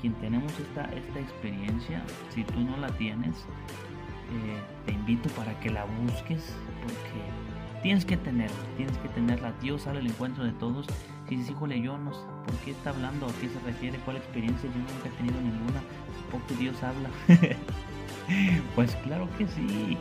quien 0.00 0.14
tenemos 0.14 0.52
esta, 0.58 0.84
esta 0.94 1.20
experiencia, 1.20 2.02
si 2.30 2.44
tú 2.44 2.60
no 2.60 2.76
la 2.76 2.88
tienes, 2.96 3.36
eh, 3.36 4.60
te 4.86 4.92
invito 4.92 5.28
para 5.30 5.58
que 5.60 5.70
la 5.70 5.84
busques 5.84 6.54
porque 6.82 7.47
tienes 7.82 8.04
que 8.04 8.16
tenerla, 8.16 8.56
tienes 8.76 8.96
que 8.98 9.08
tenerla. 9.08 9.52
Dios 9.60 9.82
sale 9.82 10.00
al 10.00 10.06
encuentro 10.06 10.44
de 10.44 10.52
todos. 10.52 10.86
Si 11.28 11.36
dices, 11.36 11.50
híjole, 11.50 11.80
yo 11.80 11.98
no 11.98 12.12
sé 12.12 12.20
por 12.46 12.54
qué 12.64 12.70
está 12.72 12.90
hablando, 12.90 13.26
a 13.26 13.32
qué 13.40 13.48
se 13.48 13.58
refiere, 13.60 13.98
cuál 14.04 14.16
experiencia, 14.16 14.68
yo 14.70 14.78
nunca 14.78 15.08
he 15.08 15.16
tenido 15.16 15.40
ninguna, 15.40 15.82
poco 16.30 16.54
Dios 16.58 16.82
habla. 16.82 17.10
pues 18.74 18.94
claro 18.96 19.28
que 19.36 19.46
sí. 19.46 19.96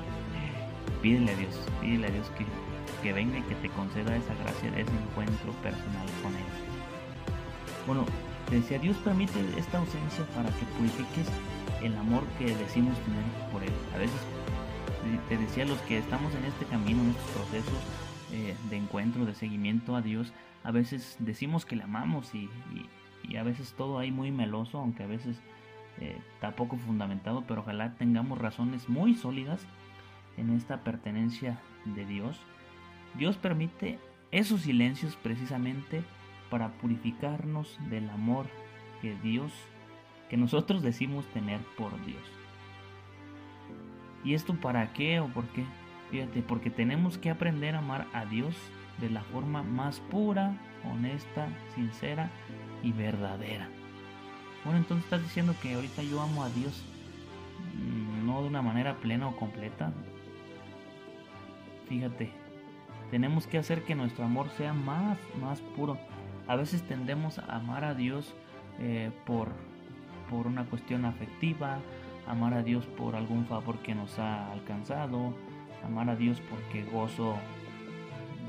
Pídele 1.02 1.32
a 1.32 1.36
Dios, 1.36 1.56
pídele 1.82 2.08
a 2.08 2.12
Dios 2.12 2.28
que, 2.38 2.46
que 3.04 3.14
venga 3.14 3.38
y 3.38 3.44
que 3.44 3.56
te 3.56 3.70
conceda 3.70 4.16
esa 4.16 4.34
gracia 4.36 4.70
ese 4.70 4.92
encuentro 4.92 5.52
personal 5.62 6.08
con 6.24 6.34
Él. 6.34 6.46
Bueno, 7.86 8.06
te 8.50 8.56
decía, 8.56 8.80
Dios 8.80 8.98
permite 8.98 9.40
esta 9.58 9.78
ausencia 9.78 10.26
para 10.36 10.50
que 10.50 10.66
purifiques 10.78 11.28
el 11.82 11.96
amor 11.98 12.24
que 12.40 12.46
decimos 12.56 12.98
tener 13.00 13.52
por 13.52 13.64
Él. 13.64 13.74
A 13.94 14.00
veces, 14.00 14.20
te 15.30 15.38
decía, 15.38 15.66
los 15.66 15.80
que 15.82 15.98
estamos 15.98 16.34
en 16.36 16.46
este 16.46 16.66
camino, 16.66 17.02
en 17.04 17.10
estos 17.10 17.30
procesos 17.32 17.80
eh, 18.32 18.56
de 18.70 18.78
encuentro, 18.78 19.26
de 19.26 19.34
seguimiento 19.34 19.96
a 19.96 20.02
Dios, 20.02 20.34
a 20.64 20.72
veces 20.72 21.16
decimos 21.20 21.66
que 21.66 21.76
le 21.76 21.84
amamos 21.84 22.34
y, 22.36 22.50
a 23.38 23.44
veces 23.44 23.74
todo 23.78 24.00
ahí 24.00 24.12
muy 24.12 24.32
meloso, 24.32 24.80
aunque 24.80 25.04
a 25.04 25.08
veces 25.08 25.38
eh, 26.00 26.18
está 26.34 26.52
fundamentado, 26.54 27.44
pero 27.48 27.62
ojalá 27.62 27.96
tengamos 27.96 28.38
razones 28.38 28.88
muy 28.88 29.16
sólidas 29.16 29.66
en 30.38 30.50
esta 30.52 30.84
pertenencia 30.84 31.60
de 31.86 32.06
Dios. 32.06 32.40
Dios 33.16 33.38
permite 33.38 34.00
esos 34.32 34.62
silencios 34.62 35.16
precisamente 35.18 36.04
para 36.50 36.70
purificarnos 36.74 37.78
del 37.90 38.10
amor 38.10 38.48
que 39.02 39.16
Dios, 39.16 39.52
que 40.30 40.38
nosotros 40.38 40.82
decimos 40.82 41.26
tener 41.28 41.60
por 41.78 41.94
Dios. 42.06 42.37
¿Y 44.24 44.34
esto 44.34 44.56
para 44.56 44.94
qué 44.94 45.20
o 45.20 45.28
por 45.28 45.46
qué? 45.50 45.66
Fíjate, 46.12 46.42
porque 46.42 46.70
tenemos 46.70 47.18
que 47.18 47.30
aprender 47.30 47.76
a 47.76 47.80
amar 47.80 48.08
a 48.14 48.26
Dios 48.26 48.56
de 49.00 49.10
la 49.10 49.22
forma 49.22 49.64
más 49.64 50.00
pura, 50.00 50.58
honesta, 50.90 51.48
sincera 51.76 52.30
y 52.82 52.92
verdadera. 52.92 53.70
Bueno, 54.64 54.80
entonces 54.80 55.06
estás 55.06 55.22
diciendo 55.22 55.56
que 55.62 55.76
ahorita 55.76 56.04
yo 56.04 56.22
amo 56.22 56.44
a 56.44 56.50
Dios 56.50 56.84
mm, 57.76 58.26
no 58.26 58.42
de 58.42 58.48
una 58.48 58.62
manera 58.62 58.96
plena 58.96 59.28
o 59.28 59.36
completa. 59.36 59.94
Fíjate, 61.88 62.32
tenemos 63.12 63.48
que 63.48 63.58
hacer 63.58 63.84
que 63.84 63.96
nuestro 63.96 64.26
amor 64.26 64.50
sea 64.50 64.74
más, 64.74 65.18
más 65.42 65.62
puro. 65.62 65.98
A 66.48 66.56
veces 66.56 66.84
tendemos 66.84 67.40
a 67.40 67.56
amar 67.56 67.84
a 67.86 67.94
Dios 67.94 68.34
eh, 68.80 69.12
por, 69.26 69.50
por 70.30 70.48
una 70.48 70.66
cuestión 70.66 71.06
afectiva, 71.06 71.80
amar 72.28 72.54
a 72.54 72.64
Dios 72.64 72.86
por 72.86 73.16
algún 73.16 73.46
favor 73.46 73.78
que 73.80 73.96
nos 73.96 74.18
ha 74.20 74.52
alcanzado, 74.52 75.34
amar 75.84 76.10
a 76.10 76.16
Dios 76.16 76.42
porque 76.50 76.84
gozo 76.84 77.36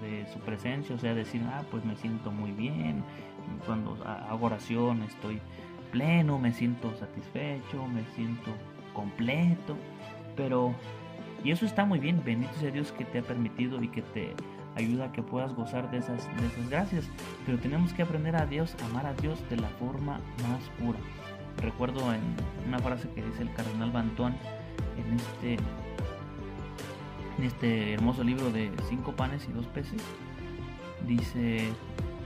de 0.03 0.27
su 0.33 0.39
presencia, 0.41 0.95
o 0.95 0.99
sea, 0.99 1.15
decir, 1.15 1.43
ah, 1.47 1.63
pues 1.71 1.85
me 1.85 1.97
siento 1.97 2.31
muy 2.31 2.53
bien, 2.53 3.03
cuando 3.67 3.97
hago 4.05 4.47
oración 4.47 5.03
estoy 5.03 5.41
pleno, 5.91 6.39
me 6.39 6.53
siento 6.53 6.95
satisfecho, 6.97 7.87
me 7.87 8.05
siento 8.15 8.51
completo, 8.93 9.77
pero, 10.37 10.75
y 11.45 11.51
eso 11.51 11.67
está 11.67 11.85
muy 11.85 11.99
bien, 11.99 12.23
bendito 12.25 12.53
sea 12.55 12.71
Dios 12.71 12.93
que 12.93 13.05
te 13.05 13.19
ha 13.19 13.23
permitido 13.23 13.83
y 13.83 13.89
que 13.89 14.03
te 14.03 14.35
ayuda 14.77 15.07
a 15.07 15.13
que 15.13 15.23
puedas 15.23 15.55
gozar 15.55 15.91
de 15.91 15.99
esas, 15.99 16.27
de 16.41 16.47
esas 16.47 16.69
gracias, 16.69 17.11
pero 17.45 17.59
tenemos 17.59 17.93
que 17.93 18.03
aprender 18.03 18.37
a 18.37 18.47
Dios, 18.47 18.77
amar 18.91 19.07
a 19.07 19.15
Dios 19.15 19.39
de 19.51 19.57
la 19.57 19.69
forma 19.69 20.21
más 20.49 20.69
pura. 20.79 20.99
Recuerdo 21.61 22.12
en 22.12 22.21
una 22.67 22.79
frase 22.79 23.09
que 23.11 23.23
dice 23.23 23.43
el 23.43 23.53
cardenal 23.53 23.91
Bantón 23.91 24.35
en 24.97 25.15
este 25.15 25.57
en 27.38 27.45
este 27.45 27.95
hermoso 27.95 28.25
libro 28.25 28.50
de 28.50 28.73
cinco 28.88 29.12
panes 29.12 29.47
y 29.49 29.53
dos 29.53 29.67
peces, 29.67 30.03
dice, 31.07 31.69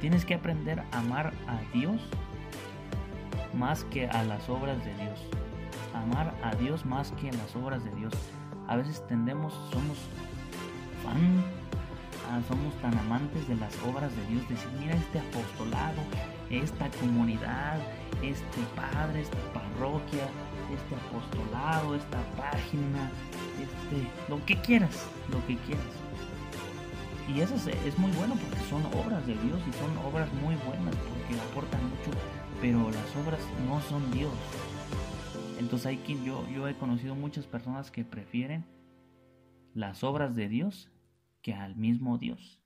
tienes 0.01 0.25
que 0.25 0.35
aprender 0.35 0.81
a 0.91 0.99
amar 0.99 1.35
a 1.47 1.61
Dios 1.75 2.01
más 3.53 3.85
que 3.85 4.09
a 4.09 4.23
las 4.25 4.49
obras 4.49 4.83
de 4.85 4.95
Dios. 4.95 5.21
Amar 5.95 6.35
a 6.43 6.55
Dios 6.55 6.87
más 6.87 7.12
que 7.12 7.29
a 7.29 7.33
las 7.33 7.55
obras 7.55 7.85
de 7.85 7.91
Dios. 7.95 8.15
A 8.69 8.77
veces 8.77 9.07
tendemos, 9.07 9.53
somos 9.71 9.99
ah, 11.07 12.41
somos 12.49 12.75
tan 12.81 12.97
amantes 12.99 13.47
de 13.49 13.57
las 13.57 13.77
obras 13.83 14.17
de 14.17 14.27
Dios, 14.27 14.49
decir, 14.49 14.71
mira 14.81 14.95
este 14.95 15.19
apostolado, 15.19 16.01
esta 16.49 16.89
comunidad, 17.01 17.79
este 18.23 18.62
padre, 18.76 19.23
esta 19.23 19.38
parroquia, 19.52 20.29
este 20.73 20.95
apostolado, 20.95 21.95
esta 21.95 22.23
página, 22.37 23.11
este, 23.61 24.09
lo 24.29 24.45
que 24.45 24.57
quieras, 24.57 25.07
lo 25.31 25.45
que 25.47 25.57
quieras. 25.59 25.85
Y 27.29 27.41
eso 27.41 27.55
es, 27.55 27.99
muy 27.99 28.11
bueno 28.12 28.35
porque 28.35 28.64
son 28.69 28.85
obras 28.87 29.26
de 29.26 29.35
Dios 29.35 29.61
y 29.69 29.73
son 29.75 29.97
obras 29.99 30.33
muy 30.35 30.55
buenas 30.57 30.95
porque 30.97 31.41
aportan 31.50 31.81
mucho, 31.85 32.11
pero 32.61 32.91
las 32.91 33.17
obras 33.17 33.41
no 33.67 33.81
son 33.83 34.11
Dios. 34.11 34.33
Entonces 35.59 35.87
hay 35.87 35.99
quien 35.99 36.25
yo, 36.25 36.47
yo 36.49 36.67
he 36.69 36.75
conocido 36.75 37.14
muchas 37.14 37.47
personas 37.47 37.91
que 37.91 38.05
prefieren 38.05 38.64
las 39.75 40.02
obras 40.02 40.35
de 40.35 40.49
Dios 40.49 40.91
que 41.43 41.55
al 41.55 41.76
mismo 41.76 42.19
Dios. 42.19 42.61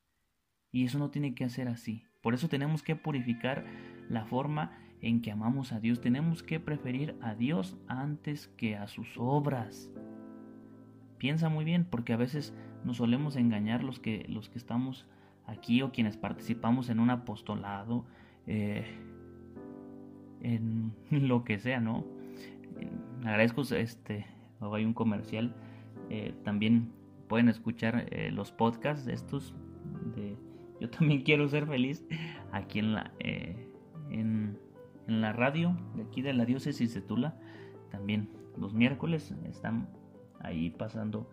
Y 0.72 0.84
eso 0.84 0.98
no 0.98 1.10
tiene 1.10 1.34
que 1.34 1.48
ser 1.48 1.68
así. 1.68 2.04
Por 2.22 2.34
eso 2.34 2.48
tenemos 2.48 2.82
que 2.82 2.96
purificar 2.96 3.64
la 4.08 4.24
forma 4.24 4.72
en 5.00 5.22
que 5.22 5.30
amamos 5.30 5.72
a 5.72 5.80
Dios. 5.80 6.00
Tenemos 6.00 6.42
que 6.42 6.60
preferir 6.60 7.16
a 7.20 7.34
Dios 7.34 7.76
antes 7.86 8.48
que 8.56 8.76
a 8.76 8.86
sus 8.88 9.16
obras. 9.16 9.90
Piensa 11.18 11.48
muy 11.48 11.64
bien, 11.64 11.84
porque 11.84 12.12
a 12.12 12.16
veces 12.16 12.54
nos 12.84 12.98
solemos 12.98 13.36
engañar 13.36 13.82
los 13.82 13.98
que, 13.98 14.26
los 14.28 14.48
que 14.48 14.58
estamos 14.58 15.06
aquí 15.46 15.82
o 15.82 15.92
quienes 15.92 16.16
participamos 16.16 16.88
en 16.88 17.00
un 17.00 17.10
apostolado, 17.10 18.04
eh, 18.46 18.84
en 20.42 20.92
lo 21.10 21.44
que 21.44 21.58
sea, 21.58 21.80
¿no? 21.80 22.04
agradezco 23.24 23.62
este, 23.62 24.26
hay 24.60 24.84
un 24.84 24.92
comercial. 24.92 25.54
Eh, 26.10 26.34
también 26.44 26.92
pueden 27.28 27.48
escuchar 27.48 28.06
eh, 28.10 28.30
los 28.30 28.52
podcasts 28.52 29.08
estos 29.08 29.54
de 30.14 30.36
Yo 30.80 30.90
también 30.90 31.22
quiero 31.24 31.48
ser 31.48 31.66
feliz 31.66 32.04
aquí 32.52 32.78
en 32.78 32.92
la 32.92 33.12
en, 34.10 34.58
en, 35.06 35.20
la 35.20 35.32
radio 35.32 35.76
de 35.94 36.02
aquí 36.02 36.22
de 36.22 36.32
la 36.32 36.44
diócesis 36.44 36.94
de 36.94 37.00
Tula. 37.00 37.38
También 37.90 38.28
los 38.56 38.74
miércoles 38.74 39.34
están 39.44 39.88
ahí 40.40 40.70
pasando 40.70 41.30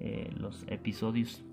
eh, 0.00 0.30
los 0.36 0.64
episodios. 0.68 1.44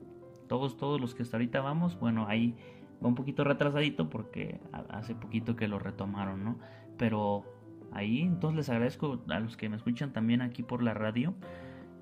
Todos, 0.48 0.78
todos 0.78 1.00
los 1.00 1.16
que 1.16 1.24
hasta 1.24 1.38
ahorita 1.38 1.62
vamos, 1.62 2.00
bueno, 2.00 2.28
ahí 2.28 2.56
va 3.04 3.08
un 3.08 3.16
poquito 3.16 3.44
retrasadito 3.44 4.10
porque 4.10 4.60
hace 4.90 5.16
poquito 5.16 5.56
que 5.56 5.68
lo 5.68 5.80
retomaron, 5.80 6.44
¿no? 6.44 6.58
Pero 6.98 7.44
ahí, 7.92 8.22
entonces 8.22 8.58
les 8.58 8.70
agradezco 8.70 9.22
a 9.30 9.40
los 9.40 9.58
que 9.58 9.70
me 9.70 9.76
escuchan 9.76 10.14
también 10.14 10.42
aquí 10.42 10.64
por 10.64 10.84
la 10.84 10.94
radio, 10.94 11.34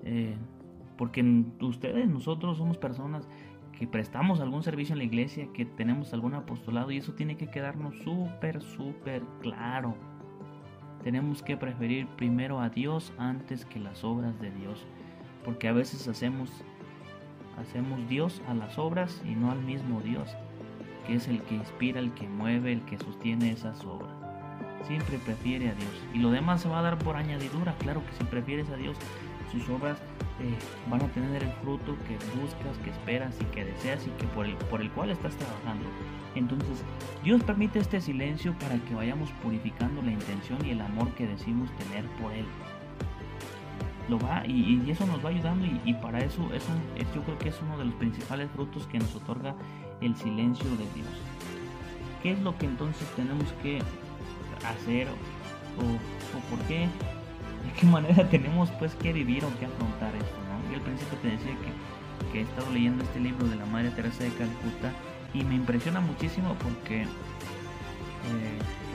eh, 0.04 0.36
porque 0.96 1.22
ustedes, 1.60 2.08
nosotros 2.08 2.58
somos 2.58 2.78
personas 2.78 3.28
que 3.82 3.88
prestamos 3.88 4.38
algún 4.38 4.62
servicio 4.62 4.92
en 4.92 4.98
la 4.98 5.04
iglesia, 5.06 5.48
que 5.52 5.64
tenemos 5.64 6.12
algún 6.12 6.34
apostolado 6.34 6.92
y 6.92 6.98
eso 6.98 7.14
tiene 7.14 7.36
que 7.36 7.48
quedarnos 7.48 7.96
súper, 8.04 8.62
súper 8.62 9.24
claro. 9.40 9.96
Tenemos 11.02 11.42
que 11.42 11.56
preferir 11.56 12.06
primero 12.06 12.60
a 12.60 12.68
Dios 12.68 13.12
antes 13.18 13.64
que 13.64 13.80
las 13.80 14.04
obras 14.04 14.40
de 14.40 14.52
Dios, 14.52 14.86
porque 15.44 15.66
a 15.66 15.72
veces 15.72 16.06
hacemos 16.06 16.62
hacemos 17.58 18.08
Dios 18.08 18.40
a 18.46 18.54
las 18.54 18.78
obras 18.78 19.20
y 19.24 19.34
no 19.34 19.50
al 19.50 19.60
mismo 19.60 20.00
Dios. 20.00 20.28
que 21.04 21.16
es 21.16 21.26
el 21.26 21.42
que 21.42 21.56
inspira, 21.56 21.98
el 21.98 22.14
que 22.14 22.28
mueve, 22.28 22.72
el 22.72 22.82
que 22.82 22.98
sostiene 22.98 23.50
esas 23.50 23.84
obras. 23.84 24.14
Siempre 24.86 25.18
prefiere 25.18 25.70
a 25.70 25.74
Dios. 25.74 26.06
Y 26.14 26.18
lo 26.20 26.30
demás 26.30 26.60
se 26.60 26.68
va 26.68 26.78
a 26.78 26.82
dar 26.82 26.98
por 26.98 27.16
añadidura. 27.16 27.74
Claro 27.80 28.06
que 28.06 28.12
si 28.12 28.22
prefieres 28.22 28.70
a 28.70 28.76
Dios, 28.76 28.96
sus 29.50 29.68
obras 29.68 30.00
eh, 30.40 30.56
van 30.90 31.02
a 31.02 31.08
tener 31.08 31.42
el 31.42 31.52
fruto 31.62 31.96
que 32.06 32.14
buscas, 32.40 32.78
que 32.82 32.90
esperas 32.90 33.36
y 33.40 33.44
que 33.46 33.64
deseas 33.64 34.06
y 34.06 34.10
que 34.10 34.26
por 34.28 34.46
el, 34.46 34.54
por 34.56 34.80
el 34.80 34.90
cual 34.90 35.10
estás 35.10 35.36
trabajando. 35.36 35.84
Entonces, 36.34 36.82
Dios 37.22 37.42
permite 37.42 37.78
este 37.78 38.00
silencio 38.00 38.54
para 38.58 38.76
que 38.76 38.94
vayamos 38.94 39.30
purificando 39.42 40.00
la 40.02 40.12
intención 40.12 40.64
y 40.64 40.70
el 40.70 40.80
amor 40.80 41.12
que 41.14 41.26
decimos 41.26 41.68
tener 41.76 42.04
por 42.20 42.32
Él. 42.32 42.46
Lo 44.08 44.18
va 44.18 44.44
y, 44.46 44.82
eso 44.90 45.06
nos 45.06 45.24
va 45.24 45.28
ayudando 45.28 45.66
y, 45.84 45.94
para 45.94 46.18
eso 46.20 46.52
es 46.52 46.64
un, 46.68 47.14
yo 47.14 47.22
creo 47.22 47.38
que 47.38 47.50
es 47.50 47.60
uno 47.62 47.78
de 47.78 47.84
los 47.84 47.94
principales 47.94 48.50
frutos 48.50 48.86
que 48.86 48.98
nos 48.98 49.14
otorga 49.14 49.54
el 50.00 50.16
silencio 50.16 50.68
de 50.70 50.84
Dios. 50.94 51.08
¿Qué 52.22 52.32
es 52.32 52.40
lo 52.40 52.56
que 52.56 52.66
entonces 52.66 53.06
tenemos 53.14 53.52
que 53.62 53.80
hacer 54.66 55.08
o, 55.08 56.50
por 56.50 56.58
qué? 56.66 56.88
¿De 57.64 57.72
qué 57.80 57.86
manera 57.86 58.28
tenemos 58.28 58.70
pues 58.72 58.94
que 58.94 59.12
vivir 59.12 59.44
o 59.44 59.58
que 59.58 59.66
afrontar 59.66 60.14
esto? 60.14 60.36
¿no? 60.48 60.72
Y 60.72 60.74
al 60.74 60.80
principio 60.82 61.18
te 61.18 61.28
decía 61.28 61.52
que, 61.52 61.92
he 62.38 62.42
estado 62.42 62.70
leyendo 62.72 63.04
este 63.04 63.20
libro 63.20 63.46
de 63.46 63.56
la 63.56 63.66
Madre 63.66 63.90
Teresa 63.90 64.24
de 64.24 64.30
Calcuta 64.30 64.90
y 65.34 65.44
me 65.44 65.54
impresiona 65.54 66.00
muchísimo 66.00 66.54
porque 66.62 67.02
eh, 67.02 67.06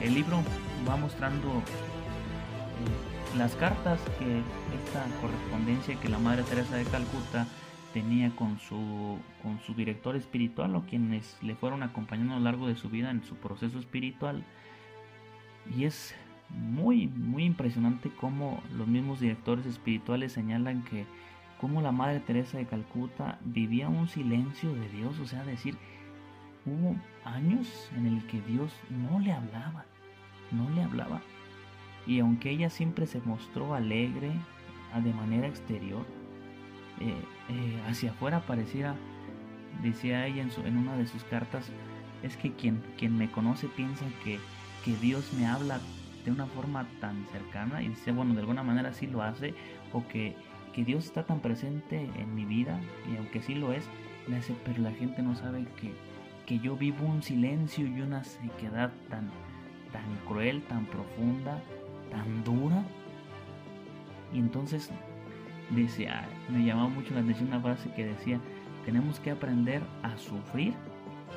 el 0.02 0.14
libro 0.14 0.42
va 0.88 0.96
mostrando 0.96 1.48
eh, 1.48 3.36
las 3.38 3.54
cartas 3.54 4.00
que 4.18 4.38
esta 4.84 5.04
correspondencia 5.20 5.94
que 6.00 6.08
la 6.08 6.18
Madre 6.18 6.42
Teresa 6.44 6.74
de 6.74 6.84
Calcuta 6.84 7.46
tenía 7.92 8.30
con 8.34 8.58
su, 8.58 9.18
con 9.42 9.60
su 9.60 9.74
director 9.74 10.16
espiritual 10.16 10.74
o 10.76 10.82
quienes 10.82 11.36
le 11.42 11.54
fueron 11.54 11.82
acompañando 11.82 12.34
a 12.34 12.38
lo 12.38 12.44
largo 12.44 12.66
de 12.66 12.76
su 12.76 12.88
vida 12.88 13.10
en 13.10 13.22
su 13.24 13.36
proceso 13.36 13.78
espiritual. 13.78 14.44
Y 15.76 15.84
es 15.84 16.14
muy, 16.50 17.08
muy 17.08 17.44
impresionante 17.44 18.10
cómo 18.10 18.62
los 18.76 18.86
mismos 18.86 19.20
directores 19.20 19.66
espirituales 19.66 20.32
señalan 20.32 20.82
que 20.84 21.06
cómo 21.60 21.82
la 21.82 21.92
Madre 21.92 22.20
Teresa 22.20 22.58
de 22.58 22.66
Calcuta 22.66 23.38
vivía 23.44 23.88
un 23.88 24.08
silencio 24.08 24.72
de 24.74 24.88
Dios, 24.88 25.18
o 25.18 25.26
sea, 25.26 25.44
decir, 25.44 25.76
hubo 26.64 26.96
años 27.24 27.90
en 27.96 28.06
el 28.06 28.26
que 28.26 28.40
Dios 28.42 28.72
no 28.90 29.18
le 29.20 29.32
hablaba, 29.32 29.84
no 30.52 30.70
le 30.70 30.82
hablaba. 30.82 31.20
Y 32.06 32.20
aunque 32.20 32.50
ella 32.50 32.70
siempre 32.70 33.06
se 33.06 33.20
mostró 33.20 33.74
alegre 33.74 34.30
de 35.02 35.12
manera 35.12 35.46
exterior, 35.46 36.06
eh, 37.00 37.14
eh, 37.50 37.82
hacia 37.88 38.10
afuera 38.10 38.40
pareciera, 38.40 38.94
decía 39.82 40.26
ella 40.26 40.42
en, 40.42 40.66
en, 40.66 40.78
una 40.78 40.96
de 40.96 41.06
sus 41.06 41.22
cartas, 41.24 41.70
es 42.22 42.36
que 42.36 42.52
quien, 42.52 42.82
quien 42.96 43.16
me 43.16 43.30
conoce 43.30 43.68
piensa 43.68 44.04
que, 44.24 44.38
que 44.84 44.96
Dios 44.96 45.32
me 45.34 45.46
habla 45.46 45.80
de 46.28 46.34
una 46.34 46.46
forma 46.46 46.86
tan 47.00 47.24
cercana 47.32 47.82
y 47.82 47.88
dice, 47.88 48.12
bueno, 48.12 48.34
de 48.34 48.40
alguna 48.40 48.62
manera 48.62 48.92
sí 48.92 49.06
lo 49.06 49.22
hace, 49.22 49.54
o 49.92 50.06
que, 50.06 50.36
Dios 50.76 51.06
está 51.06 51.26
tan 51.26 51.40
presente 51.40 52.08
en 52.16 52.36
mi 52.36 52.44
vida, 52.44 52.78
y 53.12 53.16
aunque 53.16 53.42
sí 53.42 53.56
lo 53.56 53.72
es, 53.72 53.84
le 54.28 54.38
pero 54.64 54.80
la 54.80 54.92
gente 54.92 55.24
no 55.24 55.34
sabe 55.34 55.66
que, 55.80 55.92
que 56.46 56.60
yo 56.60 56.76
vivo 56.76 57.04
un 57.04 57.20
silencio 57.20 57.84
y 57.84 58.00
una 58.00 58.22
sequedad 58.22 58.92
tan, 59.10 59.28
tan 59.90 60.04
cruel, 60.28 60.62
tan 60.68 60.86
profunda, 60.86 61.60
tan 62.12 62.44
dura. 62.44 62.84
Y 64.32 64.38
entonces 64.38 64.92
decía, 65.70 66.28
me 66.48 66.64
llamaba 66.64 66.90
mucho 66.90 67.12
la 67.12 67.22
atención 67.22 67.48
una 67.48 67.60
frase 67.60 67.92
que 67.94 68.06
decía, 68.06 68.38
tenemos 68.84 69.18
que 69.18 69.32
aprender 69.32 69.82
a 70.04 70.16
sufrir 70.16 70.74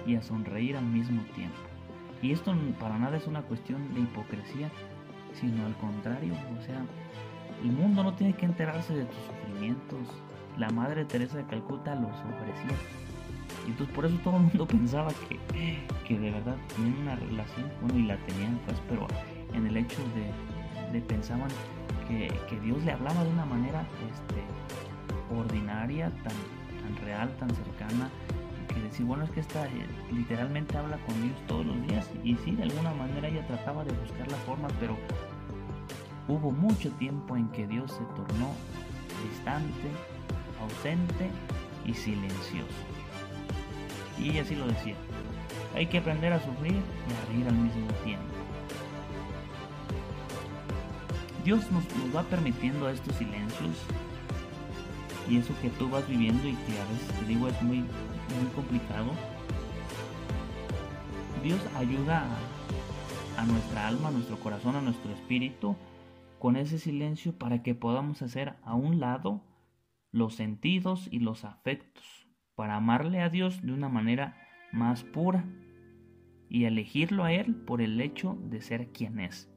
y 0.05 0.17
a 0.17 0.21
sonreír 0.21 0.77
al 0.77 0.85
mismo 0.85 1.23
tiempo. 1.33 1.70
Y 2.21 2.31
esto 2.31 2.53
para 2.79 2.97
nada 2.97 3.17
es 3.17 3.27
una 3.27 3.41
cuestión 3.41 3.93
de 3.93 4.01
hipocresía, 4.01 4.69
sino 5.33 5.65
al 5.65 5.75
contrario, 5.77 6.33
o 6.57 6.61
sea, 6.63 6.83
el 7.63 7.71
mundo 7.71 8.03
no 8.03 8.13
tiene 8.13 8.33
que 8.33 8.45
enterarse 8.45 8.93
de 8.93 9.05
tus 9.05 9.17
sufrimientos. 9.25 9.99
La 10.57 10.69
Madre 10.69 11.05
Teresa 11.05 11.37
de 11.37 11.45
Calcuta 11.45 11.95
los 11.95 12.11
ofrecía 12.11 12.77
y 13.67 13.71
entonces 13.71 13.95
por 13.95 14.05
eso 14.05 14.17
todo 14.23 14.37
el 14.37 14.43
mundo 14.43 14.65
pensaba 14.67 15.11
que, 15.27 15.79
que 16.07 16.19
de 16.19 16.31
verdad 16.31 16.55
tenían 16.75 16.97
una 17.01 17.15
relación, 17.15 17.71
bueno, 17.81 17.99
y 17.99 18.03
la 18.03 18.17
tenían 18.25 18.59
pues, 18.65 18.81
pero 18.89 19.07
en 19.53 19.67
el 19.67 19.77
hecho 19.77 20.01
de, 20.15 20.91
de 20.91 21.05
pensaban 21.05 21.49
que, 22.07 22.31
que, 22.49 22.59
Dios 22.59 22.83
le 22.83 22.91
hablaba 22.91 23.23
de 23.23 23.29
una 23.29 23.45
manera 23.45 23.85
este, 24.11 24.41
ordinaria, 25.33 26.09
tan, 26.23 26.33
tan 26.81 27.05
real, 27.05 27.29
tan 27.37 27.49
cercana, 27.55 28.09
que 28.73 28.81
decir, 28.81 29.05
bueno, 29.05 29.23
es 29.23 29.31
que 29.31 29.39
esta 29.39 29.65
eh, 29.65 29.87
literalmente 30.11 30.77
habla 30.77 30.97
con 31.05 31.21
Dios 31.21 31.35
todos 31.47 31.65
los 31.65 31.87
días, 31.87 32.09
y 32.23 32.35
sí, 32.37 32.51
de 32.51 32.63
alguna 32.63 32.93
manera 32.93 33.27
ella 33.27 33.45
trataba 33.47 33.83
de 33.83 33.91
buscar 33.93 34.29
la 34.29 34.37
forma, 34.37 34.67
pero 34.79 34.97
hubo 36.27 36.51
mucho 36.51 36.91
tiempo 36.91 37.35
en 37.35 37.47
que 37.49 37.67
Dios 37.67 37.91
se 37.91 38.03
tornó 38.15 38.53
distante, 39.29 39.89
ausente 40.61 41.29
y 41.85 41.93
silencioso. 41.93 42.67
Y 44.17 44.29
ella 44.29 44.41
así 44.43 44.55
lo 44.55 44.67
decía. 44.67 44.95
Hay 45.75 45.87
que 45.87 45.99
aprender 45.99 46.33
a 46.33 46.39
sufrir 46.43 46.73
y 46.73 47.13
a 47.13 47.33
reír 47.33 47.47
al 47.47 47.55
mismo 47.55 47.87
tiempo. 48.03 48.25
Dios 51.43 51.71
nos, 51.71 51.83
va 52.15 52.23
permitiendo 52.23 52.87
estos 52.89 53.15
silencios 53.15 53.75
y 55.27 55.37
eso 55.37 55.53
que 55.61 55.69
tú 55.69 55.89
vas 55.89 56.07
viviendo 56.07 56.47
y 56.47 56.53
que 56.53 56.79
a 56.79 56.85
veces 56.85 57.19
te 57.19 57.25
digo 57.25 57.47
es 57.47 57.61
muy, 57.63 57.83
muy 58.39 58.49
complicado. 58.51 59.11
Dios 61.43 61.59
ayuda 61.75 62.25
a, 63.37 63.41
a 63.41 63.45
nuestra 63.45 63.87
alma, 63.87 64.09
a 64.09 64.11
nuestro 64.11 64.39
corazón, 64.39 64.75
a 64.75 64.81
nuestro 64.81 65.11
espíritu 65.11 65.75
con 66.39 66.55
ese 66.55 66.79
silencio 66.79 67.37
para 67.37 67.61
que 67.61 67.75
podamos 67.75 68.21
hacer 68.21 68.55
a 68.63 68.73
un 68.73 68.99
lado 68.99 69.41
los 70.11 70.35
sentidos 70.35 71.07
y 71.11 71.19
los 71.19 71.45
afectos 71.45 72.27
para 72.55 72.75
amarle 72.75 73.21
a 73.21 73.29
Dios 73.29 73.61
de 73.61 73.73
una 73.73 73.89
manera 73.89 74.37
más 74.71 75.03
pura 75.03 75.45
y 76.49 76.65
elegirlo 76.65 77.23
a 77.23 77.31
Él 77.31 77.55
por 77.55 77.81
el 77.81 77.99
hecho 78.01 78.37
de 78.49 78.61
ser 78.61 78.91
quien 78.91 79.19
es, 79.19 79.49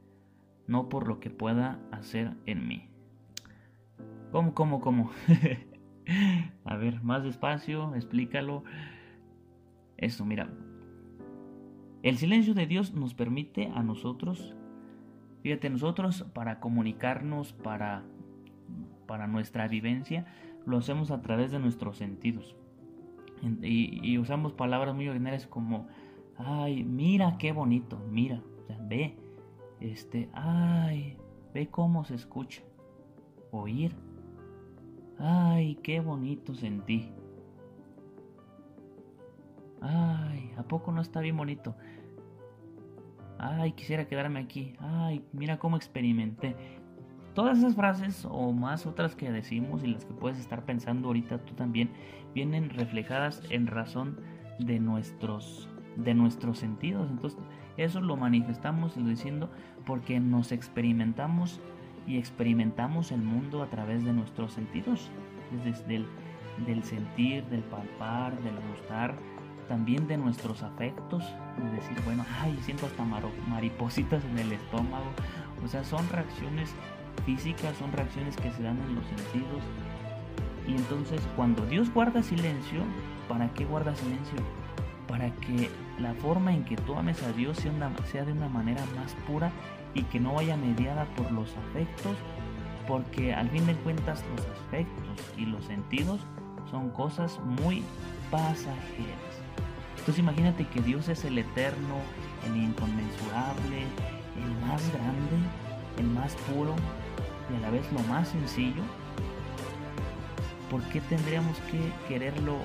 no 0.66 0.88
por 0.88 1.08
lo 1.08 1.20
que 1.20 1.30
pueda 1.30 1.80
hacer 1.90 2.36
en 2.46 2.68
mí. 2.68 2.88
¿Cómo, 4.30 4.54
cómo, 4.54 4.80
cómo? 4.80 5.10
a 6.64 6.76
ver, 6.76 7.02
más 7.02 7.22
despacio, 7.22 7.94
explícalo. 7.94 8.64
Eso, 9.96 10.24
mira. 10.24 10.48
El 12.02 12.18
silencio 12.18 12.52
de 12.52 12.66
Dios 12.66 12.92
nos 12.92 13.14
permite 13.14 13.72
a 13.74 13.82
nosotros, 13.82 14.54
fíjate, 15.42 15.70
nosotros 15.70 16.26
para 16.34 16.60
comunicarnos, 16.60 17.54
para, 17.54 18.02
para 19.06 19.26
nuestra 19.26 19.68
vivencia, 19.68 20.26
lo 20.66 20.76
hacemos 20.78 21.10
a 21.10 21.22
través 21.22 21.50
de 21.50 21.58
nuestros 21.58 21.96
sentidos. 21.96 22.56
Y, 23.62 24.16
usamos 24.18 24.52
palabras 24.52 24.94
muy 24.94 25.08
ordinarias 25.08 25.46
como, 25.46 25.86
ay, 26.36 26.82
mira 26.84 27.36
qué 27.38 27.52
bonito, 27.52 27.98
mira, 28.10 28.42
ve, 28.88 29.16
este, 29.80 30.28
ay, 30.32 31.16
ve 31.52 31.68
cómo 31.68 32.04
se 32.04 32.14
escucha, 32.14 32.62
oír, 33.50 33.94
ay, 35.18 35.76
qué 35.82 36.00
bonito 36.00 36.54
sentí, 36.54 37.12
ay, 39.80 40.52
¿a 40.56 40.62
poco 40.62 40.92
no 40.92 41.00
está 41.00 41.20
bien 41.20 41.36
bonito? 41.36 41.74
Ay, 43.38 43.72
quisiera 43.72 44.06
quedarme 44.06 44.40
aquí, 44.40 44.74
ay, 44.78 45.24
mira 45.32 45.58
cómo 45.58 45.76
experimenté. 45.76 46.56
Todas 47.34 47.58
esas 47.58 47.74
frases 47.74 48.26
o 48.30 48.52
más 48.52 48.86
otras 48.86 49.16
que 49.16 49.30
decimos 49.30 49.82
y 49.82 49.88
las 49.88 50.04
que 50.04 50.14
puedes 50.14 50.38
estar 50.38 50.64
pensando 50.64 51.08
ahorita 51.08 51.38
tú 51.44 51.54
también 51.54 51.90
vienen 52.32 52.70
reflejadas 52.70 53.42
en 53.50 53.66
razón 53.66 54.20
de 54.60 54.78
nuestros 54.78 55.68
de 55.96 56.14
nuestros 56.14 56.58
sentidos. 56.58 57.10
Entonces, 57.10 57.38
eso 57.76 58.00
lo 58.00 58.16
manifestamos 58.16 58.96
diciendo 58.96 59.50
porque 59.84 60.20
nos 60.20 60.52
experimentamos 60.52 61.60
y 62.06 62.18
experimentamos 62.18 63.12
el 63.12 63.22
mundo 63.22 63.62
a 63.62 63.70
través 63.70 64.04
de 64.04 64.12
nuestros 64.12 64.52
sentidos, 64.52 65.10
desde 65.64 65.96
el 65.96 66.06
del 66.66 66.84
sentir, 66.84 67.44
del 67.46 67.62
palpar, 67.62 68.40
del 68.42 68.54
gustar, 68.70 69.14
también 69.68 70.06
de 70.06 70.16
nuestros 70.16 70.62
afectos, 70.62 71.24
de 71.58 71.70
decir, 71.70 72.00
bueno, 72.04 72.24
ay, 72.40 72.58
siento 72.62 72.86
hasta 72.86 73.04
maripositas 73.48 74.24
en 74.24 74.38
el 74.38 74.52
estómago. 74.52 75.06
O 75.64 75.68
sea, 75.68 75.84
son 75.84 76.08
reacciones 76.10 76.72
físicas, 77.24 77.76
son 77.78 77.92
reacciones 77.92 78.36
que 78.36 78.52
se 78.52 78.62
dan 78.62 78.78
en 78.82 78.94
los 78.94 79.06
sentidos. 79.06 79.62
Y 80.68 80.72
entonces 80.72 81.20
cuando 81.36 81.64
Dios 81.66 81.92
guarda 81.92 82.22
silencio, 82.22 82.82
¿para 83.28 83.48
qué 83.54 83.64
guarda 83.64 83.94
silencio? 83.94 84.38
Para 85.08 85.30
que 85.30 85.70
la 85.98 86.14
forma 86.14 86.52
en 86.52 86.64
que 86.64 86.76
tú 86.76 86.94
ames 86.94 87.22
a 87.22 87.32
Dios 87.32 87.58
sea, 87.58 88.24
de 88.24 88.32
una 88.32 88.48
manera 88.48 88.82
más 88.96 89.14
pura 89.26 89.52
y 89.94 90.02
que 90.04 90.18
no 90.18 90.34
vaya 90.34 90.56
mediada 90.56 91.04
por 91.16 91.30
los 91.30 91.54
afectos, 91.68 92.16
porque 92.88 93.34
al 93.34 93.48
fin 93.50 93.66
de 93.66 93.74
cuentas 93.76 94.24
los 94.34 94.46
afectos 94.66 95.32
y 95.36 95.46
los 95.46 95.64
sentidos 95.64 96.20
son 96.70 96.90
cosas 96.90 97.38
muy 97.44 97.82
pasajeras. 98.30 99.34
Entonces 99.98 100.18
imagínate 100.18 100.66
que 100.66 100.80
Dios 100.80 101.08
es 101.08 101.24
el 101.24 101.38
eterno, 101.38 101.96
el 102.46 102.56
inconmensurable, 102.56 103.86
el 104.36 104.66
más 104.66 104.82
grande, 104.92 105.36
el 105.98 106.06
más 106.06 106.34
puro 106.36 106.74
y 107.50 107.56
a 107.56 107.60
la 107.60 107.70
vez 107.70 107.90
lo 107.92 108.00
más 108.00 108.28
sencillo. 108.28 108.82
¿Por 110.70 110.82
qué 110.84 111.00
tendríamos 111.02 111.56
que 111.70 111.80
quererlo 112.08 112.56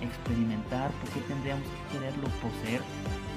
experimentar? 0.00 0.90
¿Por 0.92 1.10
qué 1.10 1.20
tendríamos 1.20 1.64
que 1.64 1.98
quererlo 1.98 2.28
poseer 2.40 2.82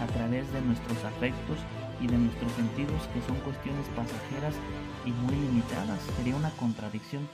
a 0.02 0.08
través 0.08 0.52
de 0.54 0.62
nuestros 0.62 1.04
afectos 1.04 1.58
y 2.02 2.08
de 2.08 2.18
nuestros 2.18 2.52
sentidos 2.54 3.08
que 3.14 3.22
son 3.22 3.38
cuestiones 3.38 3.88
pasajeras 3.96 4.56
y 5.06 5.12
muy 5.12 5.36
limitadas? 5.36 6.02
Sería 6.18 6.36
una 6.36 6.52
contradicción. 6.52 7.28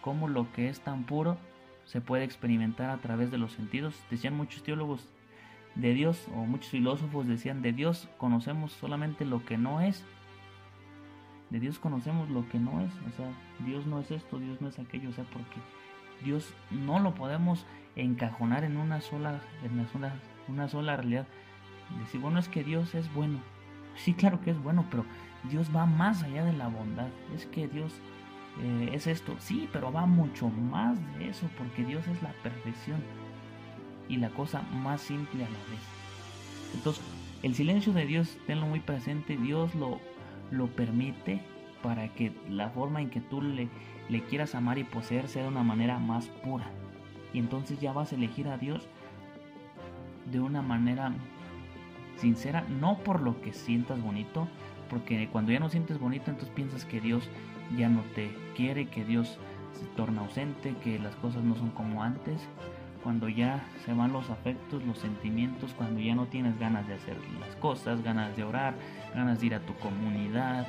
¿Cómo 0.00 0.28
lo 0.28 0.50
que 0.52 0.68
es 0.68 0.80
tan 0.80 1.04
puro 1.04 1.36
se 1.84 2.00
puede 2.00 2.24
experimentar 2.24 2.90
a 2.90 2.98
través 2.98 3.30
de 3.30 3.38
los 3.38 3.52
sentidos? 3.52 3.94
Decían 4.10 4.36
muchos 4.36 4.62
teólogos 4.62 5.08
de 5.74 5.94
Dios 5.94 6.28
o 6.34 6.44
muchos 6.44 6.68
filósofos 6.68 7.26
decían 7.26 7.62
de 7.62 7.72
Dios 7.72 8.08
conocemos 8.18 8.72
solamente 8.72 9.24
lo 9.24 9.44
que 9.44 9.56
no 9.56 9.80
es. 9.80 10.04
De 11.50 11.60
Dios 11.60 11.78
conocemos 11.78 12.30
lo 12.30 12.48
que 12.48 12.58
no 12.58 12.80
es. 12.80 12.92
O 13.12 13.16
sea, 13.16 13.30
Dios 13.66 13.86
no 13.86 14.00
es 14.00 14.10
esto, 14.10 14.38
Dios 14.38 14.60
no 14.60 14.68
es 14.68 14.78
aquello. 14.78 15.10
O 15.10 15.12
sea, 15.12 15.24
porque 15.24 15.60
Dios 16.24 16.54
no 16.70 16.98
lo 16.98 17.14
podemos 17.14 17.66
encajonar 17.96 18.64
en 18.64 18.76
una 18.76 19.00
sola, 19.00 19.40
en 19.64 19.72
una 19.72 19.88
sola, 19.88 20.14
una 20.48 20.68
sola 20.68 20.96
realidad. 20.96 21.26
Decir, 22.00 22.20
bueno, 22.20 22.38
es 22.38 22.48
que 22.48 22.64
Dios 22.64 22.94
es 22.94 23.12
bueno. 23.12 23.38
Sí, 23.96 24.14
claro 24.14 24.40
que 24.40 24.50
es 24.50 24.62
bueno, 24.62 24.86
pero 24.90 25.04
Dios 25.50 25.70
va 25.74 25.86
más 25.86 26.22
allá 26.22 26.44
de 26.44 26.52
la 26.52 26.68
bondad. 26.68 27.08
Es 27.34 27.46
que 27.46 27.68
Dios 27.68 27.92
eh, 28.60 28.90
es 28.92 29.06
esto. 29.06 29.34
Sí, 29.38 29.68
pero 29.72 29.92
va 29.92 30.06
mucho 30.06 30.48
más 30.48 30.98
de 31.18 31.28
eso, 31.28 31.48
porque 31.58 31.84
Dios 31.84 32.06
es 32.08 32.22
la 32.22 32.32
perfección 32.42 33.00
y 34.08 34.16
la 34.16 34.30
cosa 34.30 34.62
más 34.72 35.00
simple 35.00 35.44
a 35.44 35.48
la 35.48 35.58
vez. 35.70 35.80
Entonces, 36.74 37.04
el 37.42 37.54
silencio 37.54 37.92
de 37.92 38.06
Dios, 38.06 38.38
tenlo 38.46 38.66
muy 38.66 38.80
presente, 38.80 39.36
Dios 39.36 39.74
lo, 39.74 40.00
lo 40.50 40.68
permite 40.68 41.42
para 41.82 42.08
que 42.08 42.32
la 42.48 42.70
forma 42.70 43.00
en 43.00 43.10
que 43.10 43.20
tú 43.20 43.42
le, 43.42 43.68
le 44.08 44.22
quieras 44.22 44.54
amar 44.54 44.78
y 44.78 44.84
poseer 44.84 45.28
sea 45.28 45.42
de 45.42 45.48
una 45.48 45.62
manera 45.62 45.98
más 45.98 46.28
pura. 46.28 46.70
Y 47.32 47.38
entonces 47.38 47.80
ya 47.80 47.92
vas 47.92 48.12
a 48.12 48.16
elegir 48.16 48.48
a 48.48 48.58
Dios 48.58 48.86
de 50.30 50.40
una 50.40 50.62
manera 50.62 51.12
sincera, 52.16 52.64
no 52.68 52.98
por 52.98 53.20
lo 53.20 53.40
que 53.40 53.52
sientas 53.52 54.00
bonito, 54.00 54.48
porque 54.88 55.28
cuando 55.30 55.52
ya 55.52 55.58
no 55.58 55.68
sientes 55.68 55.98
bonito, 55.98 56.30
entonces 56.30 56.54
piensas 56.54 56.84
que 56.84 57.00
Dios 57.00 57.28
ya 57.76 57.88
no 57.88 58.02
te 58.14 58.30
quiere, 58.54 58.88
que 58.88 59.04
Dios 59.04 59.38
se 59.72 59.86
torna 59.96 60.22
ausente, 60.22 60.74
que 60.82 60.98
las 60.98 61.16
cosas 61.16 61.42
no 61.42 61.56
son 61.56 61.70
como 61.70 62.02
antes, 62.02 62.46
cuando 63.02 63.28
ya 63.28 63.64
se 63.84 63.92
van 63.92 64.12
los 64.12 64.30
afectos, 64.30 64.84
los 64.84 64.98
sentimientos, 64.98 65.74
cuando 65.74 66.00
ya 66.00 66.14
no 66.14 66.26
tienes 66.26 66.58
ganas 66.58 66.86
de 66.86 66.94
hacer 66.94 67.16
las 67.40 67.56
cosas, 67.56 68.02
ganas 68.02 68.36
de 68.36 68.44
orar, 68.44 68.74
ganas 69.14 69.40
de 69.40 69.46
ir 69.46 69.54
a 69.54 69.60
tu 69.60 69.74
comunidad, 69.74 70.66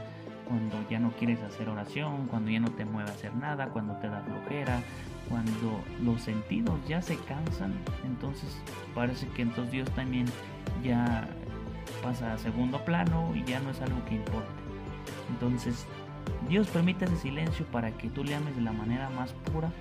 cuando 0.48 0.88
ya 0.90 1.00
no 1.00 1.12
quieres 1.12 1.42
hacer 1.42 1.70
oración, 1.70 2.28
cuando 2.28 2.52
ya 2.52 2.60
no 2.60 2.72
te 2.72 2.86
mueve 2.86 3.10
a 3.10 3.14
hacer 3.14 3.36
nada, 3.36 3.70
cuando 3.70 3.96
te 3.98 4.08
da 4.08 4.22
flojera, 4.22 4.82
cuando 5.30 5.84
los 6.04 6.22
sentidos 6.22 6.80
ya 6.88 7.02
se 7.02 7.18
cansan, 7.18 7.74
entonces 8.06 8.62
parece 8.94 9.28
que 9.30 9.44
entonces 9.44 9.72
Dios 9.72 9.90
también 9.92 10.26
ya 10.84 11.28
pasa 12.02 12.34
a 12.34 12.38
segundo 12.38 12.84
plano 12.84 13.32
y 13.36 13.44
ya 13.44 13.60
no 13.60 13.72
es 13.72 13.82
algo 13.82 14.04
que 14.06 14.16
importe. 14.16 14.50
Entonces 15.30 15.86
Dios 16.48 16.68
permite 16.68 17.06
ese 17.06 17.18
silencio 17.18 17.66
para 17.68 17.92
que 17.92 18.10
tú 18.10 18.24
le 18.24 18.36
ames 18.36 18.56
de 18.56 18.62
la 18.62 18.74
manera 18.74 19.10
más 19.10 19.34
pura 19.52 19.72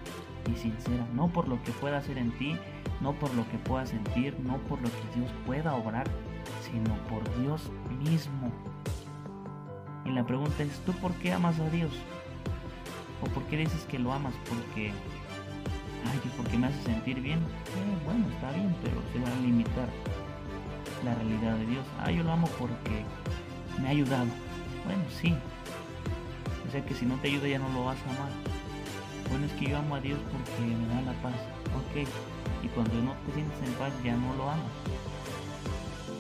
y 0.51 0.57
sincera, 0.57 1.07
no 1.15 1.29
por 1.29 1.49
lo 1.49 1.63
que 1.63 1.73
pueda 1.73 1.99
hacer 1.99 2.19
en 2.19 2.33
ti, 2.39 2.57
no 3.01 3.13
por 3.13 3.35
lo 3.35 3.49
que 3.49 3.59
pueda 3.59 3.87
sentir, 3.87 4.37
no 4.41 4.57
por 4.59 4.81
lo 4.81 4.89
que 4.89 5.19
Dios 5.19 5.31
pueda 5.47 5.75
obrar, 5.75 6.07
sino 6.63 6.95
por 7.09 7.23
Dios 7.41 7.71
mismo. 8.03 8.51
La 10.15 10.27
pregunta 10.27 10.63
es, 10.63 10.79
¿tú 10.85 10.93
por 10.93 11.13
qué 11.15 11.33
amas 11.33 11.59
a 11.59 11.71
Dios? 11.71 11.91
¿O 13.23 13.27
por 13.29 13.43
qué 13.45 13.57
dices 13.57 13.87
que 13.89 13.99
lo 13.99 14.13
amas? 14.13 14.35
Porque, 14.47 14.89
ay, 14.91 16.21
porque 16.37 16.59
me 16.59 16.67
hace 16.67 16.83
sentir 16.83 17.19
bien. 17.21 17.39
Eh, 17.39 18.05
bueno, 18.05 18.27
está 18.29 18.51
bien, 18.53 18.77
pero 18.83 19.01
se 19.11 19.19
va 19.21 19.35
a 19.35 19.41
limitar 19.41 19.89
la 21.03 21.15
realidad 21.15 21.57
de 21.57 21.67
Dios. 21.67 21.87
Ah, 21.99 22.11
yo 22.11 22.23
lo 22.25 22.33
amo 22.33 22.47
porque 22.59 23.05
me 23.81 23.89
ha 23.89 23.91
ayudado. 23.91 24.27
Bueno, 24.85 25.03
sí. 25.19 25.35
O 26.69 26.71
sea 26.71 26.85
que 26.85 26.95
si 26.95 27.07
no 27.07 27.17
te 27.17 27.29
ayuda 27.29 27.49
ya 27.49 27.59
no 27.59 27.71
lo 27.71 27.87
vas 27.87 27.99
a 28.07 28.11
amar. 28.11 28.33
Bueno, 29.31 29.47
es 29.47 29.53
que 29.53 29.71
yo 29.71 29.79
amo 29.79 29.95
a 29.95 30.01
Dios 30.01 30.19
porque 30.31 30.75
me 30.75 30.89
da 30.89 31.01
la 31.01 31.13
paz. 31.23 31.35
Ok. 31.75 32.07
Y 32.63 32.69
cuando 32.69 32.95
no 33.01 33.15
te 33.27 33.33
sientes 33.33 33.59
en 33.67 33.73
paz 33.75 33.93
ya 34.05 34.15
no 34.15 34.35
lo 34.35 34.51
amas. 34.51 34.73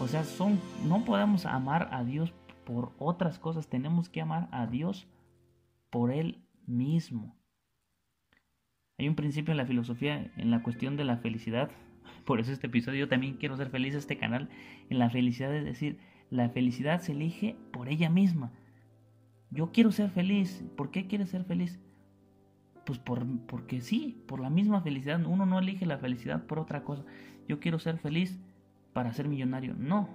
O 0.00 0.08
sea, 0.08 0.24
son, 0.24 0.58
no 0.82 1.04
podemos 1.04 1.44
amar 1.44 1.90
a 1.92 2.02
Dios 2.04 2.32
por 2.64 2.92
otras 2.98 3.38
cosas. 3.38 3.68
Tenemos 3.68 4.08
que 4.08 4.20
amar 4.20 4.48
a 4.52 4.66
Dios 4.66 5.06
por 5.90 6.10
Él 6.10 6.42
mismo. 6.66 7.36
Hay 8.98 9.08
un 9.08 9.14
principio 9.14 9.52
en 9.52 9.58
la 9.58 9.66
filosofía, 9.66 10.30
en 10.36 10.50
la 10.50 10.62
cuestión 10.62 10.96
de 10.96 11.04
la 11.04 11.16
felicidad. 11.16 11.70
Por 12.24 12.40
eso 12.40 12.52
este 12.52 12.68
episodio 12.68 13.00
yo 13.00 13.08
también 13.08 13.36
quiero 13.36 13.56
ser 13.56 13.70
feliz 13.70 13.94
este 13.94 14.16
canal. 14.16 14.48
En 14.90 14.98
la 14.98 15.10
felicidad 15.10 15.54
es 15.54 15.64
decir, 15.64 15.98
la 16.30 16.48
felicidad 16.50 17.00
se 17.00 17.12
elige 17.12 17.56
por 17.72 17.88
ella 17.88 18.08
misma. 18.08 18.52
Yo 19.50 19.72
quiero 19.72 19.92
ser 19.92 20.10
feliz. 20.10 20.64
¿Por 20.76 20.90
qué 20.90 21.06
quieres 21.06 21.30
ser 21.30 21.44
feliz? 21.44 21.80
Pues 22.86 22.98
por, 22.98 23.26
porque 23.46 23.80
sí, 23.80 24.22
por 24.26 24.40
la 24.40 24.50
misma 24.50 24.80
felicidad. 24.82 25.24
Uno 25.26 25.46
no 25.46 25.58
elige 25.58 25.84
la 25.84 25.98
felicidad 25.98 26.46
por 26.46 26.58
otra 26.58 26.84
cosa. 26.84 27.04
Yo 27.48 27.60
quiero 27.60 27.78
ser 27.78 27.98
feliz 27.98 28.40
para 28.92 29.12
ser 29.12 29.28
millonario. 29.28 29.74
No. 29.74 30.08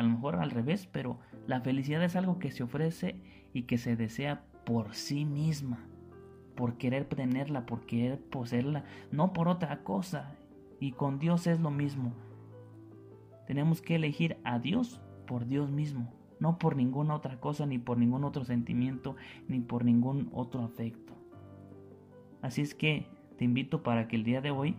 A 0.00 0.02
lo 0.02 0.08
mejor 0.08 0.36
al 0.36 0.50
revés, 0.50 0.88
pero 0.90 1.18
la 1.46 1.60
felicidad 1.60 2.02
es 2.02 2.16
algo 2.16 2.38
que 2.38 2.50
se 2.50 2.62
ofrece 2.62 3.20
y 3.52 3.64
que 3.64 3.76
se 3.76 3.96
desea 3.96 4.46
por 4.64 4.94
sí 4.94 5.26
misma. 5.26 5.84
Por 6.54 6.78
querer 6.78 7.04
tenerla, 7.04 7.66
por 7.66 7.84
querer 7.84 8.18
poseerla, 8.18 8.84
no 9.12 9.34
por 9.34 9.46
otra 9.46 9.82
cosa. 9.84 10.38
Y 10.80 10.92
con 10.92 11.18
Dios 11.18 11.46
es 11.46 11.60
lo 11.60 11.70
mismo. 11.70 12.14
Tenemos 13.46 13.82
que 13.82 13.96
elegir 13.96 14.38
a 14.42 14.58
Dios 14.58 15.02
por 15.26 15.46
Dios 15.46 15.70
mismo, 15.70 16.14
no 16.38 16.56
por 16.56 16.76
ninguna 16.76 17.14
otra 17.14 17.38
cosa, 17.38 17.66
ni 17.66 17.76
por 17.76 17.98
ningún 17.98 18.24
otro 18.24 18.46
sentimiento, 18.46 19.16
ni 19.48 19.60
por 19.60 19.84
ningún 19.84 20.30
otro 20.32 20.62
afecto. 20.62 21.12
Así 22.40 22.62
es 22.62 22.74
que 22.74 23.06
te 23.36 23.44
invito 23.44 23.82
para 23.82 24.08
que 24.08 24.16
el 24.16 24.24
día 24.24 24.40
de 24.40 24.50
hoy 24.50 24.76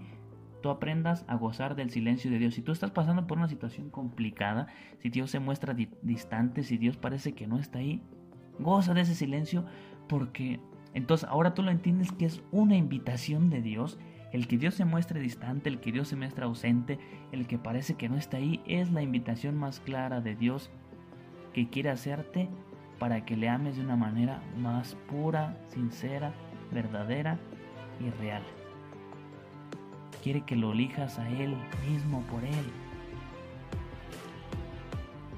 tú 0.61 0.69
aprendas 0.69 1.25
a 1.27 1.35
gozar 1.35 1.75
del 1.75 1.89
silencio 1.89 2.31
de 2.31 2.39
Dios. 2.39 2.53
Si 2.53 2.61
tú 2.61 2.71
estás 2.71 2.91
pasando 2.91 3.27
por 3.27 3.37
una 3.37 3.47
situación 3.47 3.89
complicada, 3.89 4.67
si 4.99 5.09
Dios 5.09 5.31
se 5.31 5.39
muestra 5.39 5.75
distante, 6.01 6.63
si 6.63 6.77
Dios 6.77 6.97
parece 6.97 7.33
que 7.33 7.47
no 7.47 7.59
está 7.59 7.79
ahí, 7.79 8.01
goza 8.59 8.93
de 8.93 9.01
ese 9.01 9.15
silencio 9.15 9.65
porque 10.07 10.59
entonces 10.93 11.27
ahora 11.29 11.53
tú 11.53 11.63
lo 11.63 11.71
entiendes 11.71 12.11
que 12.11 12.25
es 12.25 12.41
una 12.51 12.75
invitación 12.75 13.49
de 13.49 13.61
Dios. 13.61 13.97
El 14.31 14.47
que 14.47 14.57
Dios 14.57 14.75
se 14.75 14.85
muestre 14.85 15.19
distante, 15.19 15.69
el 15.69 15.79
que 15.79 15.91
Dios 15.91 16.07
se 16.07 16.15
muestre 16.15 16.45
ausente, 16.45 16.99
el 17.31 17.47
que 17.47 17.57
parece 17.57 17.95
que 17.95 18.07
no 18.07 18.15
está 18.15 18.37
ahí, 18.37 18.61
es 18.65 18.91
la 18.91 19.01
invitación 19.01 19.57
más 19.57 19.81
clara 19.81 20.21
de 20.21 20.35
Dios 20.35 20.69
que 21.53 21.69
quiere 21.69 21.89
hacerte 21.89 22.49
para 22.97 23.25
que 23.25 23.35
le 23.35 23.49
ames 23.49 23.75
de 23.75 23.83
una 23.83 23.97
manera 23.97 24.41
más 24.57 24.95
pura, 25.09 25.57
sincera, 25.67 26.33
verdadera 26.71 27.39
y 27.99 28.09
real. 28.21 28.43
Quiere 30.21 30.41
que 30.41 30.55
lo 30.55 30.71
elijas 30.71 31.17
a 31.19 31.29
Él 31.29 31.55
mismo 31.89 32.21
por 32.23 32.43
Él. 32.43 32.71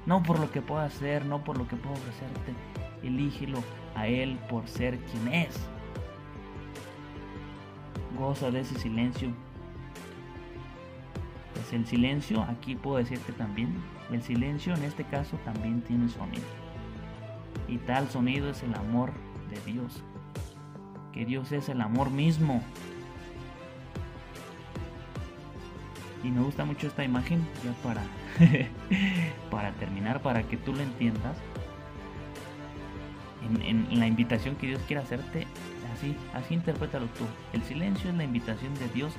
No 0.06 0.22
por 0.22 0.38
lo 0.38 0.50
que 0.50 0.60
pueda 0.60 0.84
hacer, 0.84 1.24
no 1.24 1.42
por 1.42 1.56
lo 1.56 1.66
que 1.66 1.76
pueda 1.76 1.94
ofrecerte. 1.94 2.52
Elígelo 3.02 3.62
a 3.94 4.06
Él 4.06 4.38
por 4.48 4.68
ser 4.68 4.98
quien 4.98 5.28
es. 5.28 5.68
Goza 8.18 8.50
de 8.50 8.60
ese 8.60 8.78
silencio. 8.78 9.30
Pues 11.54 11.72
el 11.72 11.86
silencio, 11.86 12.42
aquí 12.42 12.74
puedo 12.74 12.98
decirte 12.98 13.32
también, 13.32 13.74
el 14.10 14.22
silencio 14.22 14.74
en 14.74 14.82
este 14.82 15.04
caso 15.04 15.36
también 15.44 15.80
tiene 15.82 16.08
sonido. 16.08 16.44
Y 17.68 17.78
tal 17.78 18.08
sonido 18.10 18.50
es 18.50 18.62
el 18.62 18.74
amor 18.74 19.12
de 19.48 19.72
Dios 19.72 20.04
que 21.14 21.24
Dios 21.24 21.52
es 21.52 21.68
el 21.68 21.80
amor 21.80 22.10
mismo. 22.10 22.60
Y 26.24 26.30
me 26.30 26.42
gusta 26.42 26.64
mucho 26.64 26.86
esta 26.86 27.04
imagen, 27.04 27.46
ya 27.62 27.72
para, 27.82 28.02
para 29.50 29.72
terminar, 29.72 30.22
para 30.22 30.42
que 30.42 30.56
tú 30.56 30.72
lo 30.72 30.80
entiendas. 30.80 31.36
En, 33.42 34.00
la 34.00 34.06
invitación 34.06 34.56
que 34.56 34.68
Dios 34.68 34.80
quiere 34.86 35.02
hacerte, 35.02 35.46
así, 35.92 36.16
así 36.32 36.54
interprétalo 36.54 37.06
tú. 37.08 37.24
El 37.52 37.62
silencio 37.62 38.10
es 38.10 38.16
la 38.16 38.24
invitación 38.24 38.72
de 38.74 38.88
Dios 38.88 39.12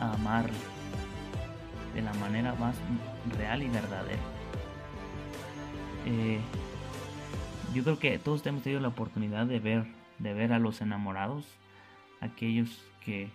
a 0.00 0.12
amarle 0.14 0.52
de 1.94 2.02
la 2.02 2.12
manera 2.14 2.54
más 2.56 2.74
real 3.38 3.62
y 3.62 3.68
verdadera. 3.68 4.22
Eh, 6.06 6.40
yo 7.72 7.84
creo 7.84 7.98
que 8.00 8.18
todos 8.18 8.44
hemos 8.46 8.64
tenido 8.64 8.80
la 8.80 8.88
oportunidad 8.88 9.46
de 9.46 9.60
ver 9.60 9.86
de 10.22 10.34
ver 10.34 10.52
a 10.52 10.58
los 10.58 10.80
enamorados, 10.80 11.44
aquellos 12.20 12.84
que, 13.04 13.28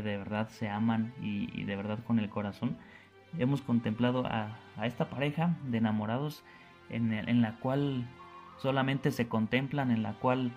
de 0.00 0.16
verdad 0.16 0.48
se 0.48 0.68
aman 0.68 1.12
y, 1.20 1.64
de 1.64 1.76
verdad 1.76 1.98
con 2.06 2.18
el 2.18 2.28
corazón, 2.28 2.76
hemos 3.38 3.62
contemplado 3.62 4.26
a, 4.26 4.58
esta 4.82 5.08
pareja 5.08 5.56
de 5.64 5.78
enamorados 5.78 6.44
en, 6.90 7.12
en, 7.12 7.42
la 7.42 7.56
cual 7.56 8.06
solamente 8.58 9.10
se 9.10 9.28
contemplan, 9.28 9.90
en 9.90 10.02
la 10.02 10.12
cual 10.14 10.52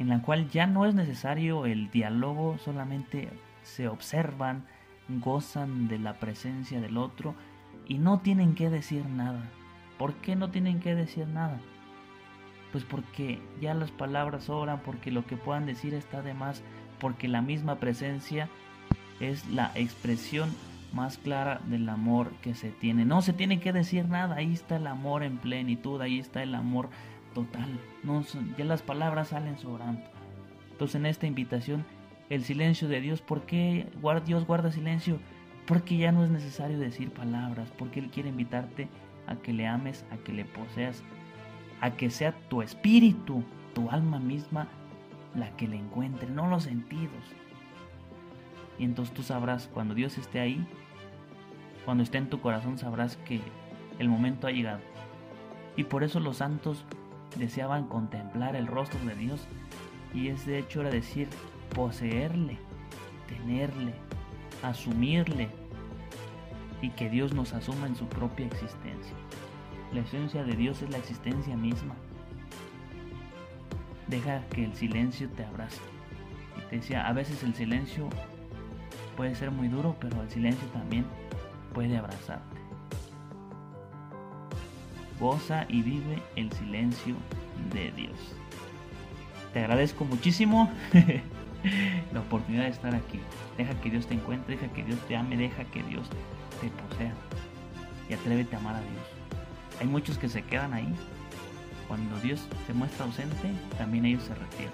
en 0.00 0.08
la 0.08 0.22
cual 0.22 0.48
ya 0.48 0.66
no 0.66 0.86
es 0.86 0.94
necesario 0.94 1.66
el 1.66 1.90
diálogo, 1.90 2.56
solamente 2.56 3.28
se 3.62 3.86
observan, 3.86 4.64
gozan 5.08 5.88
de 5.88 5.98
la 5.98 6.14
presencia 6.14 6.80
del 6.80 6.96
otro 6.96 7.34
y 7.86 7.98
no 7.98 8.20
tienen 8.20 8.54
que 8.54 8.70
decir 8.70 9.04
nada. 9.04 9.42
¿Por 9.98 10.14
qué 10.14 10.36
no 10.36 10.50
tienen 10.50 10.80
que 10.80 10.94
decir 10.94 11.28
nada? 11.28 11.60
Pues 12.72 12.84
porque 12.84 13.42
ya 13.60 13.74
las 13.74 13.90
palabras 13.90 14.44
sobran, 14.44 14.80
porque 14.80 15.10
lo 15.10 15.26
que 15.26 15.36
puedan 15.36 15.66
decir 15.66 15.92
está 15.92 16.22
de 16.22 16.32
más, 16.32 16.62
porque 16.98 17.28
la 17.28 17.42
misma 17.42 17.76
presencia 17.76 18.48
es 19.20 19.48
la 19.48 19.70
expresión 19.74 20.50
más 20.92 21.18
clara 21.18 21.60
del 21.66 21.88
amor 21.88 22.32
que 22.42 22.54
se 22.54 22.70
tiene. 22.70 23.04
No 23.04 23.22
se 23.22 23.32
tiene 23.32 23.60
que 23.60 23.72
decir 23.72 24.08
nada, 24.08 24.36
ahí 24.36 24.52
está 24.52 24.76
el 24.76 24.86
amor 24.86 25.22
en 25.22 25.38
plenitud, 25.38 26.00
ahí 26.00 26.18
está 26.18 26.42
el 26.42 26.54
amor 26.54 26.88
total. 27.34 27.68
No, 28.02 28.24
ya 28.56 28.64
las 28.64 28.82
palabras 28.82 29.28
salen 29.28 29.58
sobrando. 29.58 30.02
Entonces 30.72 30.96
en 30.96 31.06
esta 31.06 31.26
invitación, 31.26 31.84
el 32.28 32.44
silencio 32.44 32.88
de 32.88 33.00
Dios, 33.00 33.20
¿por 33.20 33.42
qué 33.42 33.86
Dios 34.24 34.46
guarda 34.46 34.72
silencio? 34.72 35.18
Porque 35.66 35.96
ya 35.96 36.10
no 36.10 36.24
es 36.24 36.30
necesario 36.30 36.78
decir 36.78 37.10
palabras, 37.10 37.72
porque 37.78 38.00
Él 38.00 38.10
quiere 38.10 38.30
invitarte 38.30 38.88
a 39.26 39.36
que 39.36 39.52
le 39.52 39.66
ames, 39.66 40.04
a 40.10 40.16
que 40.16 40.32
le 40.32 40.44
poseas, 40.44 41.04
a 41.80 41.92
que 41.92 42.10
sea 42.10 42.32
tu 42.48 42.62
espíritu, 42.62 43.44
tu 43.74 43.90
alma 43.90 44.18
misma, 44.18 44.68
la 45.34 45.54
que 45.56 45.68
le 45.68 45.76
encuentre, 45.76 46.28
no 46.30 46.48
los 46.48 46.64
sentidos. 46.64 47.24
Y 48.80 48.84
entonces 48.84 49.14
tú 49.14 49.22
sabrás, 49.22 49.68
cuando 49.74 49.94
Dios 49.94 50.16
esté 50.16 50.40
ahí, 50.40 50.66
cuando 51.84 52.02
esté 52.02 52.16
en 52.16 52.30
tu 52.30 52.40
corazón, 52.40 52.78
sabrás 52.78 53.18
que 53.18 53.42
el 53.98 54.08
momento 54.08 54.46
ha 54.46 54.52
llegado. 54.52 54.80
Y 55.76 55.84
por 55.84 56.02
eso 56.02 56.18
los 56.18 56.38
santos 56.38 56.86
deseaban 57.36 57.88
contemplar 57.88 58.56
el 58.56 58.66
rostro 58.66 58.98
de 59.04 59.14
Dios 59.14 59.46
y 60.14 60.28
es 60.28 60.46
de 60.46 60.58
hecho 60.58 60.80
era 60.80 60.88
decir 60.88 61.28
poseerle, 61.74 62.56
tenerle, 63.28 63.92
asumirle 64.62 65.50
y 66.80 66.88
que 66.88 67.10
Dios 67.10 67.34
nos 67.34 67.52
asuma 67.52 67.86
en 67.86 67.96
su 67.96 68.06
propia 68.06 68.46
existencia. 68.46 69.14
La 69.92 70.00
esencia 70.00 70.42
de 70.42 70.56
Dios 70.56 70.80
es 70.80 70.88
la 70.88 70.96
existencia 70.96 71.54
misma. 71.54 71.96
Deja 74.06 74.42
que 74.48 74.64
el 74.64 74.74
silencio 74.74 75.28
te 75.28 75.44
abrace. 75.44 75.82
Y 76.56 76.70
te 76.70 76.76
decía, 76.76 77.06
a 77.06 77.12
veces 77.12 77.42
el 77.42 77.54
silencio 77.54 78.08
puede 79.20 79.34
ser 79.34 79.50
muy 79.50 79.68
duro, 79.68 79.94
pero 80.00 80.22
el 80.22 80.30
silencio 80.30 80.66
también 80.68 81.04
puede 81.74 81.98
abrazarte 81.98 82.58
goza 85.20 85.66
y 85.68 85.82
vive 85.82 86.22
el 86.36 86.50
silencio 86.52 87.14
de 87.70 87.92
Dios. 87.92 88.16
Te 89.52 89.58
agradezco 89.60 90.06
muchísimo 90.06 90.72
la 92.14 92.20
oportunidad 92.20 92.62
de 92.62 92.70
estar 92.70 92.94
aquí. 92.94 93.20
Deja 93.58 93.78
que 93.82 93.90
Dios 93.90 94.06
te 94.06 94.14
encuentre, 94.14 94.56
deja 94.56 94.72
que 94.72 94.84
Dios 94.84 94.98
te 95.06 95.14
ame, 95.14 95.36
deja 95.36 95.64
que 95.64 95.82
Dios 95.82 96.08
te 96.62 96.70
posea. 96.70 97.12
Y 98.08 98.14
atrévete 98.14 98.56
a 98.56 98.58
amar 98.58 98.76
a 98.76 98.80
Dios. 98.80 99.04
Hay 99.82 99.86
muchos 99.86 100.16
que 100.16 100.30
se 100.30 100.40
quedan 100.40 100.72
ahí. 100.72 100.94
Cuando 101.88 102.18
Dios 102.20 102.48
se 102.66 102.72
muestra 102.72 103.04
ausente, 103.04 103.52
también 103.76 104.06
ellos 104.06 104.22
se 104.22 104.34
retiran. 104.34 104.72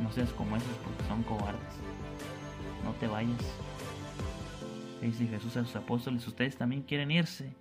No 0.00 0.10
seas 0.10 0.30
como 0.30 0.56
esos 0.56 0.74
porque 0.82 1.04
son 1.06 1.22
cobardes. 1.24 1.78
No 2.84 2.92
te 2.98 3.06
vayas. 3.06 3.38
Dice 5.00 5.26
Jesús 5.26 5.56
a 5.56 5.64
sus 5.64 5.76
apóstoles, 5.76 6.26
ustedes 6.26 6.56
también 6.56 6.82
quieren 6.82 7.10
irse. 7.10 7.54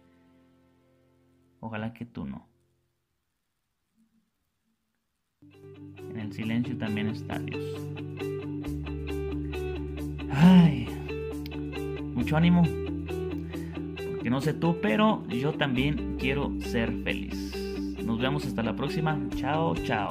Ojalá 1.60 1.94
que 1.94 2.06
tú 2.06 2.26
no. 2.26 2.48
En 5.98 6.20
el 6.20 6.34
silencio 6.34 6.78
también 6.78 7.08
está 7.08 7.38
Dios. 7.40 7.64
Ay, 10.32 10.88
mucho 12.14 12.38
ánimo. 12.38 12.64
Porque 14.12 14.30
no 14.30 14.42
sé 14.42 14.54
tú, 14.54 14.78
pero 14.82 15.26
yo 15.28 15.54
también 15.54 16.18
quiero 16.20 16.52
ser 16.62 16.92
feliz. 17.04 17.54
Nos 18.04 18.20
vemos 18.20 18.46
hasta 18.46 18.64
la 18.64 18.76
próxima. 18.76 19.20
Chao, 19.36 19.76
chao. 19.76 20.08